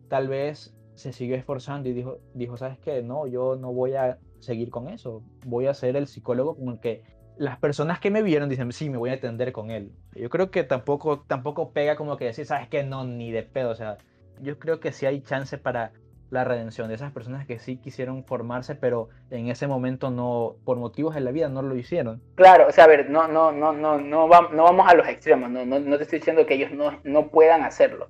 [0.09, 3.03] tal vez se siguió esforzando y dijo, dijo, ¿sabes qué?
[3.03, 6.81] No, yo no voy a seguir con eso, voy a ser el psicólogo con el
[6.81, 7.03] que
[7.37, 9.93] las personas que me vieron dicen, sí, me voy a atender con él.
[10.15, 12.83] Yo creo que tampoco, tampoco pega como que decir, ¿sabes qué?
[12.83, 13.99] No, ni de pedo, o sea,
[14.41, 15.93] yo creo que sí hay chance para
[16.31, 20.77] la redención de esas personas que sí quisieron formarse, pero en ese momento no, por
[20.77, 22.23] motivos de la vida, no lo hicieron.
[22.35, 25.07] Claro, o sea, a ver, no, no, no, no, no, vamos, no vamos a los
[25.07, 28.09] extremos, no, no, no te estoy diciendo que ellos no, no puedan hacerlo.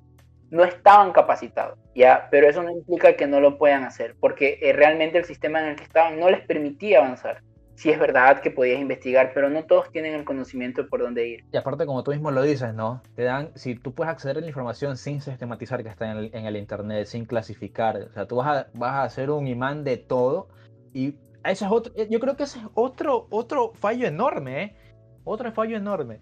[0.49, 4.73] No estaban capacitados, ya, pero eso no implica que no lo puedan hacer, porque eh,
[4.73, 7.41] realmente el sistema en el que estaban no les permitía avanzar
[7.77, 11.45] sí es verdad que podías investigar, pero no todos tienen el conocimiento por dónde ir.
[11.51, 13.03] Y aparte, como tú mismo lo dices, ¿no?
[13.15, 16.57] Te dan, si tú puedes acceder a la información sin sistematizar que está en el,
[16.57, 20.47] Internet, sin clasificar, o sea, tú vas a, vas a hacer un imán de todo
[20.91, 24.75] y eso es otro, yo creo que ese es otro, otro fallo enorme, ¿eh?
[25.23, 26.19] Otro fallo enorme.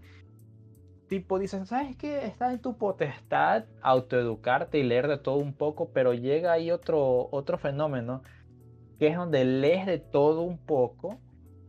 [1.08, 2.26] Tipo, dicen, ¿sabes qué?
[2.26, 7.30] Está en tu potestad autoeducarte y leer de todo un poco, pero llega ahí otro,
[7.32, 8.24] otro fenómeno,
[8.98, 11.20] que es donde lees de todo un poco,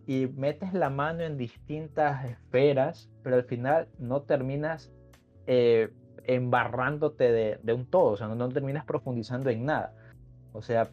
[0.06, 4.92] y metes la mano en distintas esferas, pero al final no terminas
[5.46, 5.90] eh,
[6.24, 9.92] embarrándote de, un todo, o sea, no, terminas profundizando en nada.
[10.52, 10.88] O sea,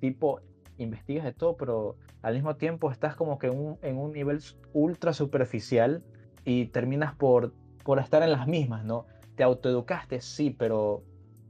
[0.00, 0.40] tipo,
[0.76, 4.40] investigas de todo, pero al mismo tiempo estás como que en un nivel
[4.72, 6.04] ultra superficial
[6.44, 7.52] y terminas por,
[7.84, 9.06] por estar en las mismas, ¿no?
[9.36, 11.04] Te autoeducaste, sí, pero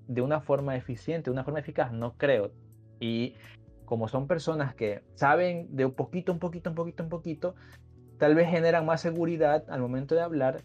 [0.06, 2.50] de una forma eficiente, de una forma eficaz, no creo.
[3.00, 3.34] Y
[3.84, 7.54] como son personas que saben de un poquito, un poquito, un poquito, un poquito,
[8.18, 10.62] tal vez generan más seguridad al momento de hablar,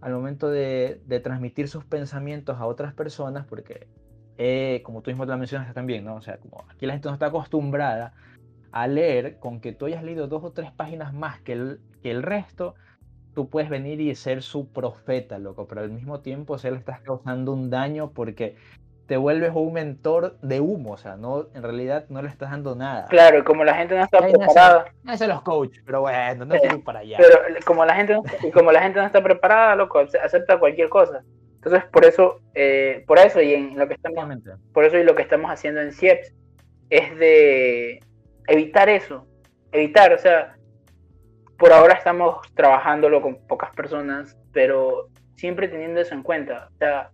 [0.00, 3.88] al momento de, transmitir sus pensamientos a otras personas, porque,
[4.38, 6.14] eh, como tú mismo te lo mencionaste también, ¿no?
[6.14, 8.14] O sea, como aquí la gente no está acostumbrada
[8.72, 12.10] a leer, con que tú hayas leído dos o tres páginas más que el, que
[12.10, 12.74] el resto,
[13.34, 17.00] tú puedes venir y ser su profeta, loco, pero al mismo tiempo se le estás
[17.00, 18.56] causando un daño porque
[19.10, 22.76] te vuelves un mentor de humo, o sea, no, en realidad no le estás dando
[22.76, 23.08] nada.
[23.08, 24.84] Claro, como la gente no está preparada.
[25.02, 27.18] No los coaches, pero bueno, no quiero ir para allá.
[27.18, 28.22] Pero como la gente no,
[28.54, 31.24] como la gente no está preparada, loco, acepta cualquier cosa.
[31.56, 34.24] Entonces, por eso, eh, por eso y en lo que estamos,
[34.72, 36.32] por eso y lo que estamos haciendo en CIEPS
[36.90, 38.00] es de
[38.46, 39.26] evitar eso,
[39.72, 40.56] evitar, o sea,
[41.60, 47.10] por ahora estamos trabajándolo con pocas personas, pero siempre teniendo eso en cuenta, o sea,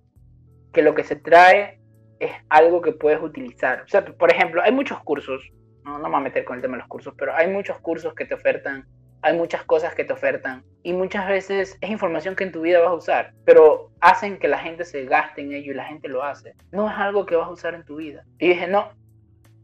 [0.72, 1.80] que lo que se trae
[2.20, 3.82] es algo que puedes utilizar.
[3.82, 5.42] O sea, por ejemplo, hay muchos cursos,
[5.84, 7.80] no, no me voy a meter con el tema de los cursos, pero hay muchos
[7.80, 8.86] cursos que te ofertan,
[9.20, 12.78] hay muchas cosas que te ofertan y muchas veces es información que en tu vida
[12.78, 16.06] vas a usar, pero hacen que la gente se gaste en ello y la gente
[16.06, 16.54] lo hace.
[16.70, 18.24] No es algo que vas a usar en tu vida.
[18.38, 18.92] Y dije, no,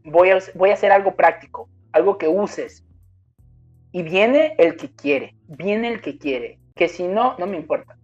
[0.03, 2.85] voy a, voy a hacer algo práctico, algo que uses.
[3.93, 7.95] Y viene el que quiere, viene el que quiere, que si no, no me importa.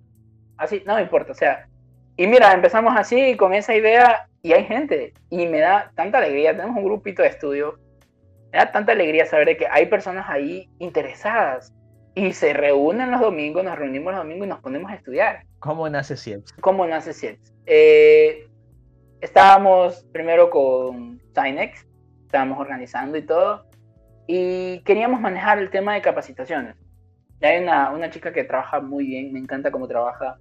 [0.56, 1.68] Así, no me importa, o sea,
[2.16, 6.52] y mira, empezamos así con esa idea y hay gente y me da tanta alegría,
[6.56, 7.80] tenemos un grupito de estudio,
[8.52, 11.74] me da tanta alegría saber que hay personas ahí interesadas
[12.16, 15.44] y se reúnen los domingos, nos reunimos los domingos y nos ponemos a estudiar.
[15.60, 16.54] ¿Cómo nace CIEPS?
[16.60, 17.54] ¿Cómo nace CIEPS?
[17.66, 18.48] Eh,
[19.22, 21.88] estábamos primero con Synex,
[22.26, 23.66] estábamos organizando y todo,
[24.32, 26.76] y queríamos manejar el tema de capacitaciones.
[27.42, 30.38] hay una, una chica que trabaja muy bien, me encanta cómo trabaja,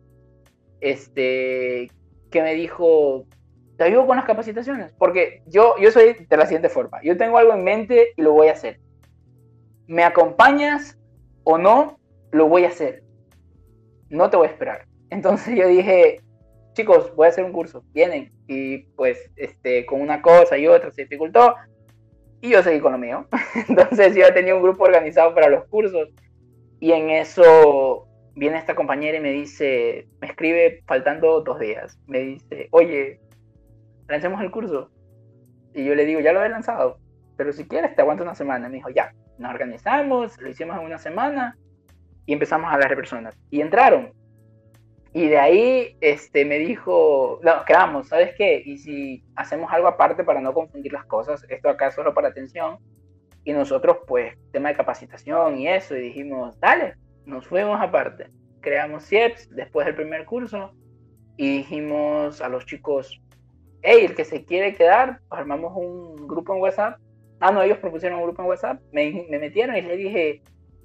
[0.83, 1.91] este,
[2.31, 3.25] que me dijo,
[3.79, 7.39] te ayudo con las capacitaciones, porque yo, yo soy de la siguiente forma, yo tengo
[7.39, 8.79] algo en mente y lo voy a hacer.
[9.87, 10.99] ¿Me acompañas
[11.45, 11.99] o no?
[12.31, 13.03] Lo voy a hacer.
[14.11, 14.85] No te voy a esperar.
[15.09, 16.21] Entonces yo dije,
[16.75, 18.35] chicos, voy a hacer un curso, vienen.
[18.49, 21.55] Y pues este, con una cosa y otra se dificultó
[22.41, 23.27] y yo seguí con lo mío.
[23.69, 26.09] Entonces yo tenía un grupo organizado para los cursos
[26.81, 32.21] y en eso viene esta compañera y me dice, me escribe faltando dos días, me
[32.21, 33.21] dice, oye,
[34.07, 34.91] lancemos el curso.
[35.75, 36.99] Y yo le digo, ya lo he lanzado,
[37.37, 38.69] pero si quieres te aguanto una semana.
[38.69, 41.57] Me dijo, ya, nos organizamos, lo hicimos en una semana
[42.27, 43.35] y empezamos a hablar de personas.
[43.51, 44.13] Y entraron.
[45.19, 48.63] Y de ahí este, me dijo, no, quedamos, ¿sabes qué?
[48.65, 52.29] Y si hacemos algo aparte para no confundir las cosas, esto acá es solo para
[52.29, 52.79] atención.
[53.43, 56.95] Y nosotros, pues, tema de capacitación y eso, y dijimos, dale,
[57.27, 58.31] nos fuimos aparte.
[58.61, 60.73] Creamos CIEPS después del primer curso
[61.37, 63.21] y dijimos a los chicos,
[63.83, 67.01] hey, el que se quiere quedar, pues armamos un grupo en WhatsApp.
[67.41, 70.43] Ah, no, ellos propusieron un grupo en WhatsApp, me, me metieron y les dije,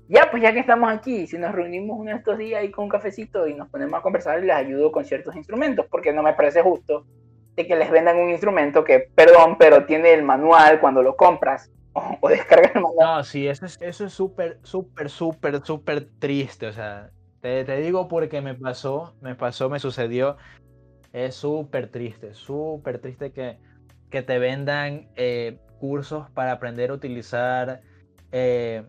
[0.07, 2.85] ya, pues ya que estamos aquí, si nos reunimos uno de estos días ahí con
[2.85, 6.33] un cafecito y nos ponemos a conversar les ayudo con ciertos instrumentos, porque no me
[6.33, 7.05] parece justo
[7.55, 11.71] de que les vendan un instrumento que, perdón, pero tiene el manual cuando lo compras
[11.93, 13.17] o, descargas el manual.
[13.17, 17.77] No, sí, eso es eso es súper, súper, súper, súper triste, o sea, te, te,
[17.77, 20.37] digo porque me pasó, me pasó, me sucedió,
[21.13, 23.59] es súper triste, súper triste que,
[24.09, 27.81] que te vendan eh, cursos para aprender a utilizar
[28.31, 28.83] eh,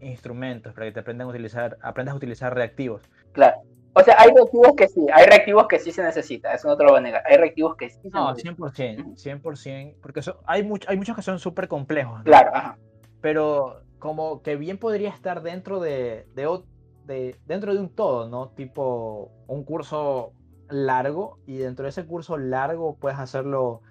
[0.00, 3.02] instrumentos, para que te aprendan a utilizar, aprendas a utilizar reactivos.
[3.32, 3.58] Claro.
[3.92, 6.84] O sea, hay reactivos que sí, hay reactivos que sí se necesita, eso no te
[6.84, 7.22] lo voy a negar.
[7.28, 11.66] Hay reactivos que sí se No, 100%, 100%, porque hay, hay muchos que son súper
[11.66, 12.22] complejos.
[12.22, 12.78] Claro, ajá.
[13.20, 18.50] Pero como que bien podría estar dentro de, de, dentro de un todo, ¿no?
[18.50, 20.32] Tipo un curso
[20.68, 23.82] largo y dentro de ese curso largo puedes hacerlo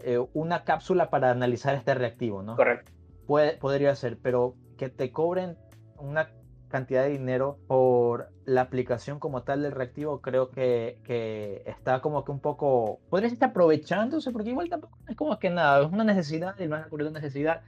[0.00, 2.56] eh, una cápsula para analizar este reactivo, ¿no?
[2.56, 2.92] Correcto.
[3.26, 5.56] Puede, podría ser, pero que te cobren
[5.98, 6.28] una
[6.68, 12.24] cantidad de dinero por la aplicación como tal del reactivo, creo que, que está como
[12.24, 16.02] que un poco, podría estar aprovechándose, porque igual tampoco es como que nada, es una
[16.02, 17.62] necesidad, y no es una necesidad,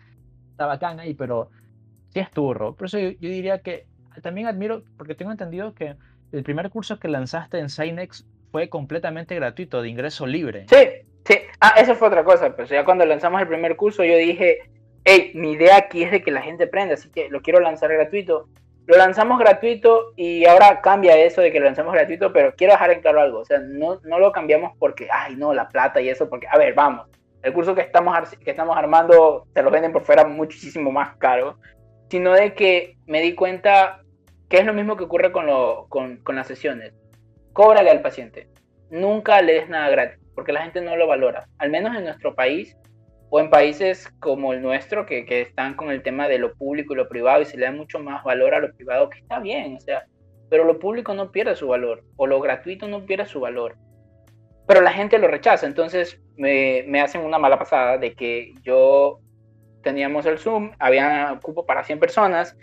[0.50, 1.50] está bacán ahí, pero
[2.08, 2.74] sí es turro.
[2.74, 3.86] Por eso yo, diría que
[4.22, 5.94] también admiro, porque tengo entendido que
[6.32, 10.66] el primer curso que lanzaste en Synex fue completamente gratuito, de ingreso libre.
[10.68, 11.38] Sí, sí.
[11.60, 14.58] Ah, eso fue otra cosa, pues ya cuando lanzamos el primer curso yo dije,
[15.06, 17.92] hey, mi idea aquí es de que la gente aprenda, así que lo quiero lanzar
[17.92, 18.48] gratuito.
[18.86, 22.90] Lo lanzamos gratuito y ahora cambia eso de que lo lanzamos gratuito, pero quiero dejar
[22.90, 26.08] en claro algo, o sea, no, no lo cambiamos porque, ay, no, la plata y
[26.08, 27.08] eso, porque, a ver, vamos,
[27.42, 31.58] el curso que estamos, que estamos armando se lo venden por fuera muchísimo más caro,
[32.10, 34.02] sino de que me di cuenta
[34.48, 36.94] que es lo mismo que ocurre con, lo, con, con las sesiones.
[37.52, 38.48] Cóbrale al paciente,
[38.90, 42.36] nunca le des nada gratis, porque la gente no lo valora, al menos en nuestro
[42.36, 42.76] país
[43.28, 46.94] o en países como el nuestro, que, que, están con el tema de lo público
[46.94, 49.40] y lo privado y se le da mucho más valor a lo privado, que está
[49.40, 50.04] bien, o sea,
[50.48, 53.76] pero lo público no pierde su valor, o lo gratuito no pierde su valor.
[54.66, 59.20] Pero la gente lo rechaza, entonces me, me hacen una mala pasada de que yo
[59.82, 62.56] teníamos el Zoom, había cupo para 100 personas,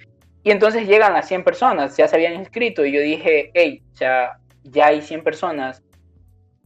[0.44, 3.96] y entonces llegan las 100 personas, ya se habían inscrito, y yo dije, hey, o
[3.96, 5.84] sea, ya hay 100 personas,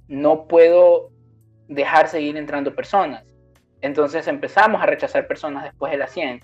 [0.08, 1.12] no puedo
[1.68, 3.27] dejar seguir entrando personas
[3.88, 6.44] entonces empezamos a rechazar personas después de las 100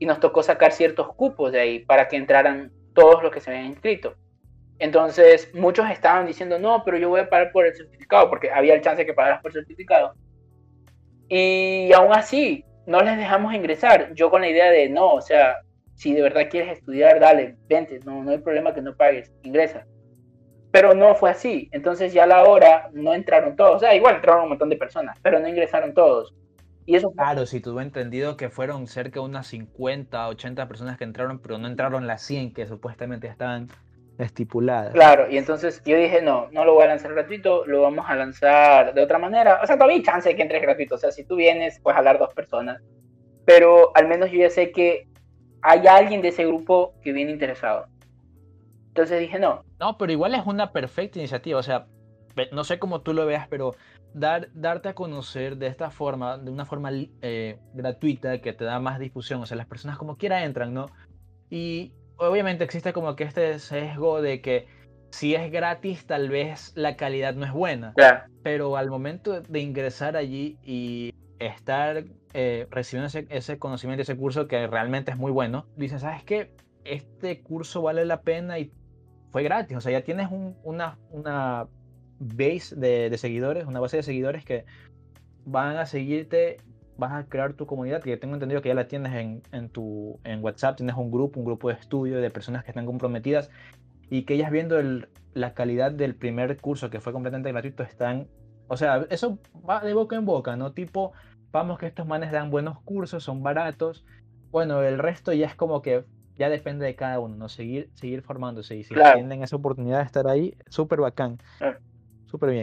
[0.00, 3.50] y nos tocó sacar ciertos cupos de ahí para que entraran todos los que se
[3.50, 4.16] habían inscrito.
[4.78, 8.74] Entonces muchos estaban diciendo, no, pero yo voy a pagar por el certificado, porque había
[8.74, 10.14] el chance de que pagaras por certificado.
[11.28, 14.12] Y aún así, no les dejamos ingresar.
[14.14, 15.58] Yo con la idea de, no, o sea,
[15.94, 19.86] si de verdad quieres estudiar, dale, vente, no, no hay problema que no pagues, ingresa.
[20.72, 21.68] Pero no fue así.
[21.72, 23.76] Entonces ya a la hora no entraron todos.
[23.76, 26.34] O sea, igual entraron un montón de personas, pero no ingresaron todos.
[26.86, 31.04] Y eso claro, si tuve entendido que fueron cerca de unas 50, 80 personas que
[31.04, 33.68] entraron, pero no entraron las 100 que supuestamente estaban
[34.18, 34.92] estipuladas.
[34.92, 38.16] Claro, y entonces yo dije, no, no lo voy a lanzar gratuito, lo vamos a
[38.16, 39.60] lanzar de otra manera.
[39.62, 40.94] O sea, todavía hay chance de que entres gratuito.
[40.94, 42.82] O sea, si tú vienes, puedes hablar dos personas.
[43.44, 45.08] Pero al menos yo ya sé que
[45.62, 47.86] hay alguien de ese grupo que viene interesado.
[48.88, 49.64] Entonces dije, no.
[49.78, 51.58] No, pero igual es una perfecta iniciativa.
[51.58, 51.86] O sea,
[52.52, 53.74] no sé cómo tú lo veas, pero
[54.14, 58.80] dar, darte a conocer de esta forma, de una forma eh, gratuita que te da
[58.80, 60.86] más difusión, o sea, las personas como quiera entran, ¿no?
[61.48, 64.68] Y obviamente existe como que este sesgo de que
[65.10, 67.94] si es gratis tal vez la calidad no es buena,
[68.42, 74.46] pero al momento de ingresar allí y estar eh, recibiendo ese, ese, conocimiento, ese curso
[74.46, 76.52] que realmente es muy bueno, dices, ¿sabes qué?
[76.84, 78.72] Este curso vale la pena y
[79.32, 80.28] fue gratis, o sea, ya tienes
[80.62, 81.66] una, una
[82.20, 84.64] base de, seguidores, una base de seguidores que
[85.44, 86.58] van a seguirte,
[86.96, 90.20] vas a crear tu comunidad, que tengo entendido que ya la tienes en, en, tu,
[90.22, 93.50] en WhatsApp, tienes un grupo, un grupo de estudio de personas que están comprometidas
[94.10, 98.28] y que ellas viendo el, la calidad del primer curso que fue completamente gratuito están,
[98.68, 100.72] o sea, eso va de boca en boca, ¿no?
[100.72, 101.12] Tipo,
[101.52, 104.04] vamos que estos manes dan buenos cursos, son baratos,
[104.50, 106.04] bueno, el resto ya es como que
[106.36, 107.48] ya depende de cada uno, ¿no?
[107.48, 111.38] Seguir, seguir formándose y si tienen esa oportunidad de estar ahí, súper bacán.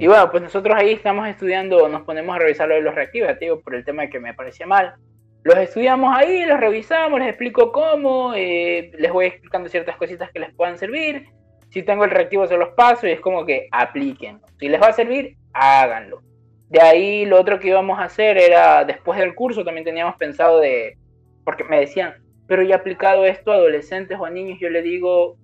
[0.01, 3.61] Y bueno, pues nosotros ahí estamos estudiando, nos ponemos a revisar lo de los reactivativos
[3.61, 4.95] por el tema que me parecía mal.
[5.43, 10.39] Los estudiamos ahí, los revisamos, les explico cómo, eh, les voy explicando ciertas cositas que
[10.39, 11.25] les puedan servir.
[11.69, 14.41] Si tengo el reactivo se los paso y es como que apliquen.
[14.59, 16.21] Si les va a servir, háganlo.
[16.69, 20.59] De ahí lo otro que íbamos a hacer era, después del curso también teníamos pensado
[20.59, 20.97] de,
[21.45, 22.15] porque me decían,
[22.45, 25.37] pero ya aplicado esto a adolescentes o a niños, yo le digo,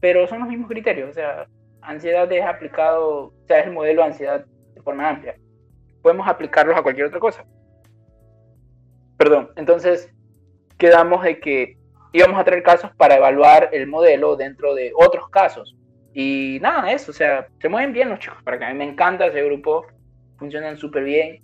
[0.00, 1.46] pero son los mismos criterios, o sea,
[1.84, 5.36] ansiedad es aplicado, o sea, es el modelo de ansiedad de forma amplia.
[6.02, 7.44] Podemos aplicarlos a cualquier otra cosa.
[9.16, 10.12] Perdón, entonces
[10.78, 11.78] quedamos de que
[12.12, 15.76] íbamos a traer casos para evaluar el modelo dentro de otros casos.
[16.12, 18.84] Y nada, eso, o sea, se mueven bien los chicos, para que a mí me
[18.84, 19.86] encanta ese grupo,
[20.38, 21.42] funcionan súper bien.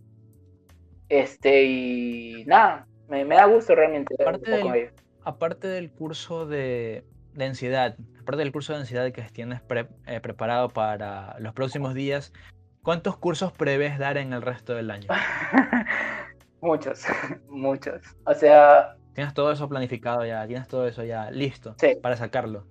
[1.09, 4.15] Este, y nada, me, da gusto realmente.
[4.21, 4.91] Aparte, del,
[5.25, 7.97] aparte del curso de, de, ansiedad,
[8.31, 9.61] aparte del curso de ansiedad que tienes
[10.07, 12.33] eh, preparado para los próximos días,
[12.81, 15.09] ¿cuántos cursos prevés dar en el resto del año?
[16.61, 17.07] muchos,
[17.49, 18.01] muchos.
[18.25, 18.95] O sea...
[19.15, 22.69] Tienes todo eso planificado ya, tienes todo eso ya listo para sacarlo.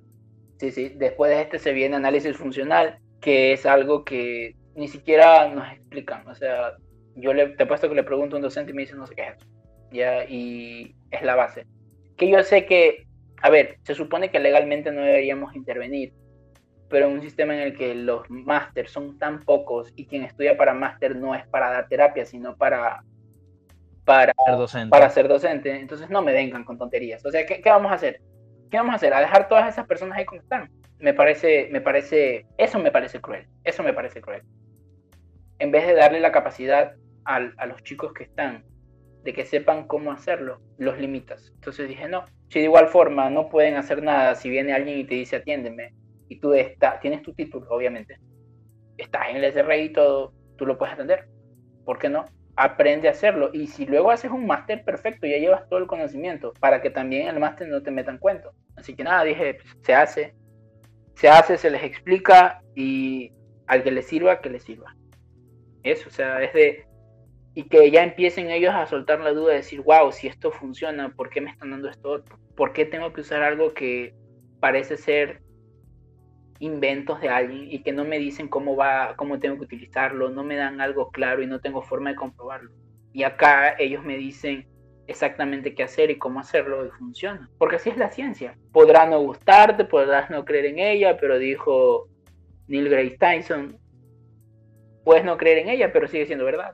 [0.60, 5.54] Sí, sí, después de este se viene análisis funcional, que es algo que ni siquiera
[5.54, 6.26] nos explican.
[6.26, 6.78] O sea,
[7.16, 9.14] yo le, te puesto que le pregunto a un docente y me dice no sé
[9.14, 9.48] qué es eso.
[9.92, 11.66] Ya, y es la base.
[12.16, 13.09] Que yo sé que,
[13.42, 16.14] a ver, se supone que legalmente no deberíamos intervenir,
[16.90, 20.58] pero en un sistema en el que los máster son tan pocos y quien estudia
[20.58, 23.04] para máster no es para dar terapia, sino para
[24.06, 24.90] para ser docente.
[24.90, 25.80] Para ser docente.
[25.80, 27.24] Entonces no me vengan con tonterías.
[27.24, 28.22] O sea, ¿qué, ¿qué, vamos a hacer?
[28.72, 29.14] ¿Qué vamos a hacer?
[29.14, 30.72] ¿A dejar todas esas personas ahí como están?
[30.98, 33.48] Me parece, me parece, eso me parece cruel.
[33.64, 34.42] Eso me parece cruel.
[35.60, 36.94] En vez de darle la capacidad
[37.26, 38.66] a los chicos que están
[39.24, 41.52] de que sepan cómo hacerlo, los limitas.
[41.54, 45.06] Entonces dije, no, si de igual forma no pueden hacer nada, si viene alguien y
[45.06, 45.94] te dice atiéndeme,
[46.28, 48.20] y tú está, tienes tu título, obviamente,
[48.98, 51.28] estás en el SRI y todo, tú lo puedes atender.
[51.86, 52.26] ¿Por qué no?
[52.56, 53.50] Aprende a hacerlo.
[53.54, 57.28] Y si luego haces un máster, perfecto, ya llevas todo el conocimiento, para que también
[57.28, 58.52] el máster no te metan cuento.
[58.76, 60.36] Así que nada, dije, pues, se hace,
[61.16, 63.32] se hace, se les explica y
[63.68, 64.96] al que le sirva, que le sirva.
[65.84, 66.86] Eso, o sea, es
[67.60, 71.10] y que ya empiecen ellos a soltar la duda de decir, wow, si esto funciona,
[71.10, 72.24] ¿por qué me están dando esto?
[72.56, 74.16] ¿Por qué tengo que usar algo que
[74.62, 75.42] parece ser
[76.60, 80.46] inventos de alguien y que no me dicen cómo va, cómo tengo que utilizarlo, no
[80.46, 82.72] me dan algo claro y no tengo forma de comprobarlo?
[83.12, 84.66] Y acá ellos me dicen
[85.08, 87.50] exactamente qué hacer y cómo hacerlo y funciona.
[87.58, 88.56] Porque así es la ciencia.
[88.72, 92.08] Podrá no gustarte, podrás no creer en ella, pero dijo
[92.68, 93.78] Neil Grace Tyson,
[95.04, 96.74] puedes no creer en ella, pero sigue siendo verdad.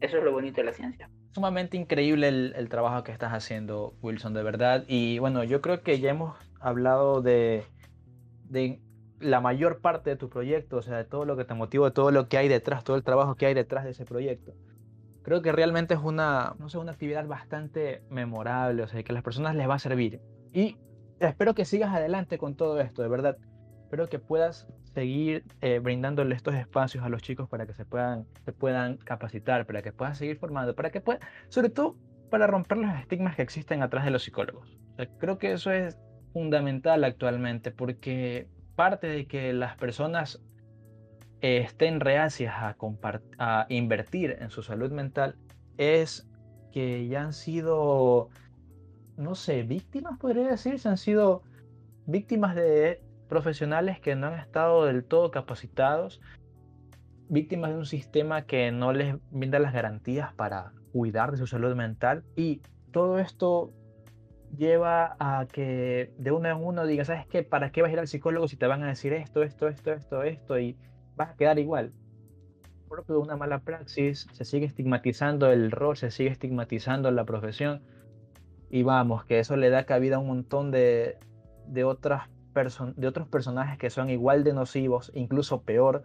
[0.00, 1.10] Eso es lo bonito de la ciencia.
[1.34, 4.84] Sumamente increíble el, trabajo que estás haciendo, Wilson, de verdad.
[4.88, 7.64] Y bueno, yo creo que ya hemos hablado de,
[8.48, 8.80] de
[9.20, 12.10] la mayor parte de tu proyecto, o sea, de todo lo que te motiva, todo
[12.10, 14.54] lo que hay detrás, todo el trabajo que hay detrás de ese proyecto.
[15.22, 19.14] Creo que realmente es una, no sé, una actividad bastante memorable, o sea, que a
[19.14, 20.20] las personas les va a servir.
[20.52, 20.78] Y
[21.20, 23.36] espero que sigas adelante con todo esto, de verdad.
[23.90, 28.24] Espero que puedas seguir eh, brindándole estos espacios a los chicos para que se puedan,
[28.44, 31.96] se puedan capacitar, para que puedan seguir formando, para que puedan, sobre todo
[32.30, 34.78] para romper los estigmas que existen atrás de los psicólogos.
[35.18, 35.98] creo que eso es
[36.32, 40.40] fundamental actualmente porque parte de que las personas
[41.40, 42.76] eh, estén reacias a,
[43.38, 45.34] a invertir en su salud mental
[45.78, 46.30] es
[46.70, 48.28] que ya han sido,
[49.16, 51.42] no sé, víctimas, podría decirse, han sido
[52.06, 56.20] víctimas de profesionales que no han estado del todo capacitados,
[57.30, 61.74] víctimas de un sistema que no les brinda las garantías para cuidar de su salud
[61.76, 62.60] mental y
[62.90, 63.72] todo esto
[64.58, 67.44] lleva a que de uno en uno diga, ¿sabes qué?
[67.44, 69.92] ¿Para qué vas a ir al psicólogo si te van a decir esto, esto, esto,
[69.92, 70.76] esto, esto y
[71.14, 71.92] vas a quedar igual?
[72.88, 77.80] Por de una mala praxis, se sigue estigmatizando el rol, se sigue estigmatizando la profesión
[78.70, 81.16] y vamos, que eso le da cabida a un montón de,
[81.68, 82.28] de otras
[82.96, 86.02] de otros personajes que son igual de nocivos, incluso peor,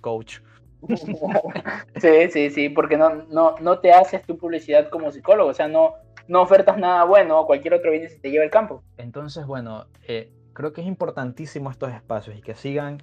[0.00, 0.40] coach.
[2.00, 5.68] Sí, sí, sí, porque no, no, no te haces tu publicidad como psicólogo, o sea,
[5.68, 5.94] no,
[6.26, 8.82] no ofertas nada bueno, cualquier otro viene y te lleva el campo.
[8.96, 13.00] Entonces, bueno, eh, creo que es importantísimo estos espacios y que sigan,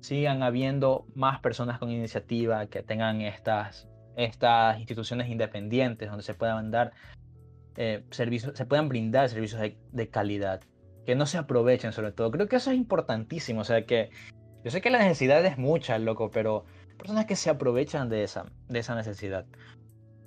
[0.00, 3.86] sigan habiendo más personas con iniciativa, que tengan estas,
[4.16, 6.92] estas instituciones independientes donde se puedan dar
[7.76, 10.62] eh, servicios, se puedan brindar servicios de calidad
[11.06, 12.30] que no se aprovechen sobre todo.
[12.30, 14.10] Creo que eso es importantísimo, o sea que
[14.64, 16.64] yo sé que la necesidad es mucha, loco, pero
[16.98, 19.46] personas que se aprovechan de esa, de esa necesidad.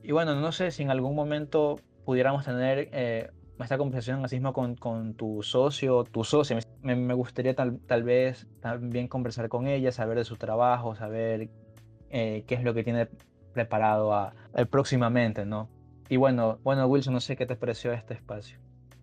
[0.02, 4.54] Y bueno, no sé si en algún momento pudiéramos tener eh, esta conversación así mismo
[4.54, 6.58] con, con, tu socio, tu socia.
[6.82, 11.50] Me, me gustaría tal, tal, vez también conversar con ella, saber de su trabajo, saber
[12.10, 13.08] eh, qué es lo que tiene
[13.54, 15.70] preparado a, eh, próximamente, ¿no?
[16.10, 18.60] Y bueno, bueno, Wilson, no sé qué te pareció este espacio.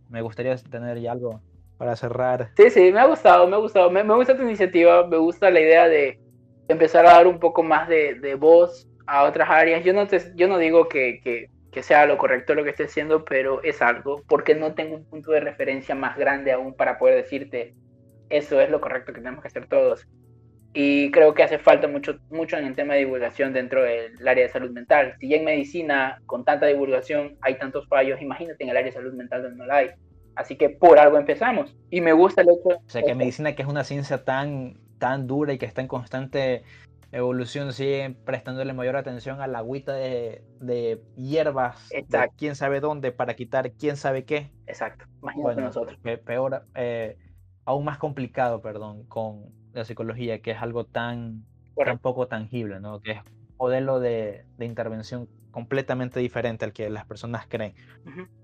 [0.09, 1.41] Me gustaría tener ya algo
[1.81, 2.51] para cerrar.
[2.59, 3.91] Sí, sí, me ha gustado, me ha gustado.
[3.91, 6.21] Me, gusta tu iniciativa, me gusta la idea de
[6.69, 9.83] empezar a dar un poco más de, voz a otras áreas.
[9.83, 13.25] Yo no, te, yo no digo que, que, sea lo correcto lo que esté haciendo,
[13.25, 17.15] pero es algo, porque no tengo un punto de referencia más grande aún para poder
[17.15, 17.75] decirte,
[18.29, 20.07] eso es lo correcto que tenemos que hacer todos.
[20.75, 24.45] y creo que hace falta mucho, mucho en el tema de divulgación dentro del área
[24.45, 25.15] de salud mental.
[25.19, 28.99] Si ya en medicina, con tanta divulgación, hay tantos fallos, imagínate en el área de
[28.99, 29.91] salud mental donde no la hay.
[30.37, 31.77] Así que por algo empezamos.
[31.91, 32.79] Y me gusta el hecho...
[32.79, 35.89] O sea, que medicina, que es una ciencia tan, tan dura y que está en
[35.89, 36.63] constante
[37.13, 43.13] evolución, sigue prestándole mayor atención a la agüita de, de hierbas, de quién sabe dónde,
[43.13, 44.51] para quitar quién sabe qué.
[44.67, 45.99] Exacto, imagínate nosotros.
[46.25, 47.19] Peor, eh,
[47.65, 51.45] aún más complicado, perdón, con la psicología, que es algo tan,
[51.85, 53.01] tan poco tangible, ¿no?
[53.01, 57.75] Que es un modelo de, de, intervención completamente diferente al que las personas creen.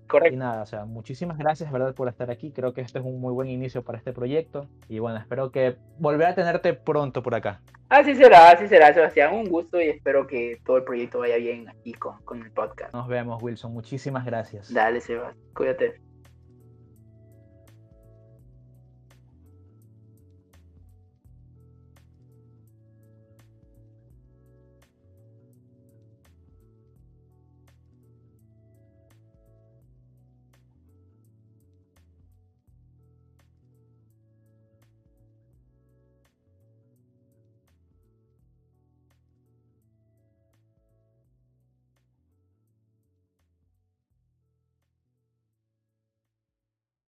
[0.09, 0.35] Correcto.
[0.35, 2.53] Y nada, o sea, muchísimas gracias, ¿verdad?, por estar aquí.
[2.53, 4.69] Creo que este es un muy buen inicio para este proyecto.
[4.89, 7.61] Y bueno, espero que volver a tenerte pronto por acá.
[7.89, 9.35] Así será, así será, Sebastián.
[9.35, 12.93] Un gusto y espero que todo el proyecto vaya bien aquí con, con el podcast.
[12.93, 13.73] Nos vemos, Wilson.
[13.73, 14.73] Muchísimas gracias.
[14.73, 15.37] Dale, Sebastián.
[15.55, 16.16] Cuídate.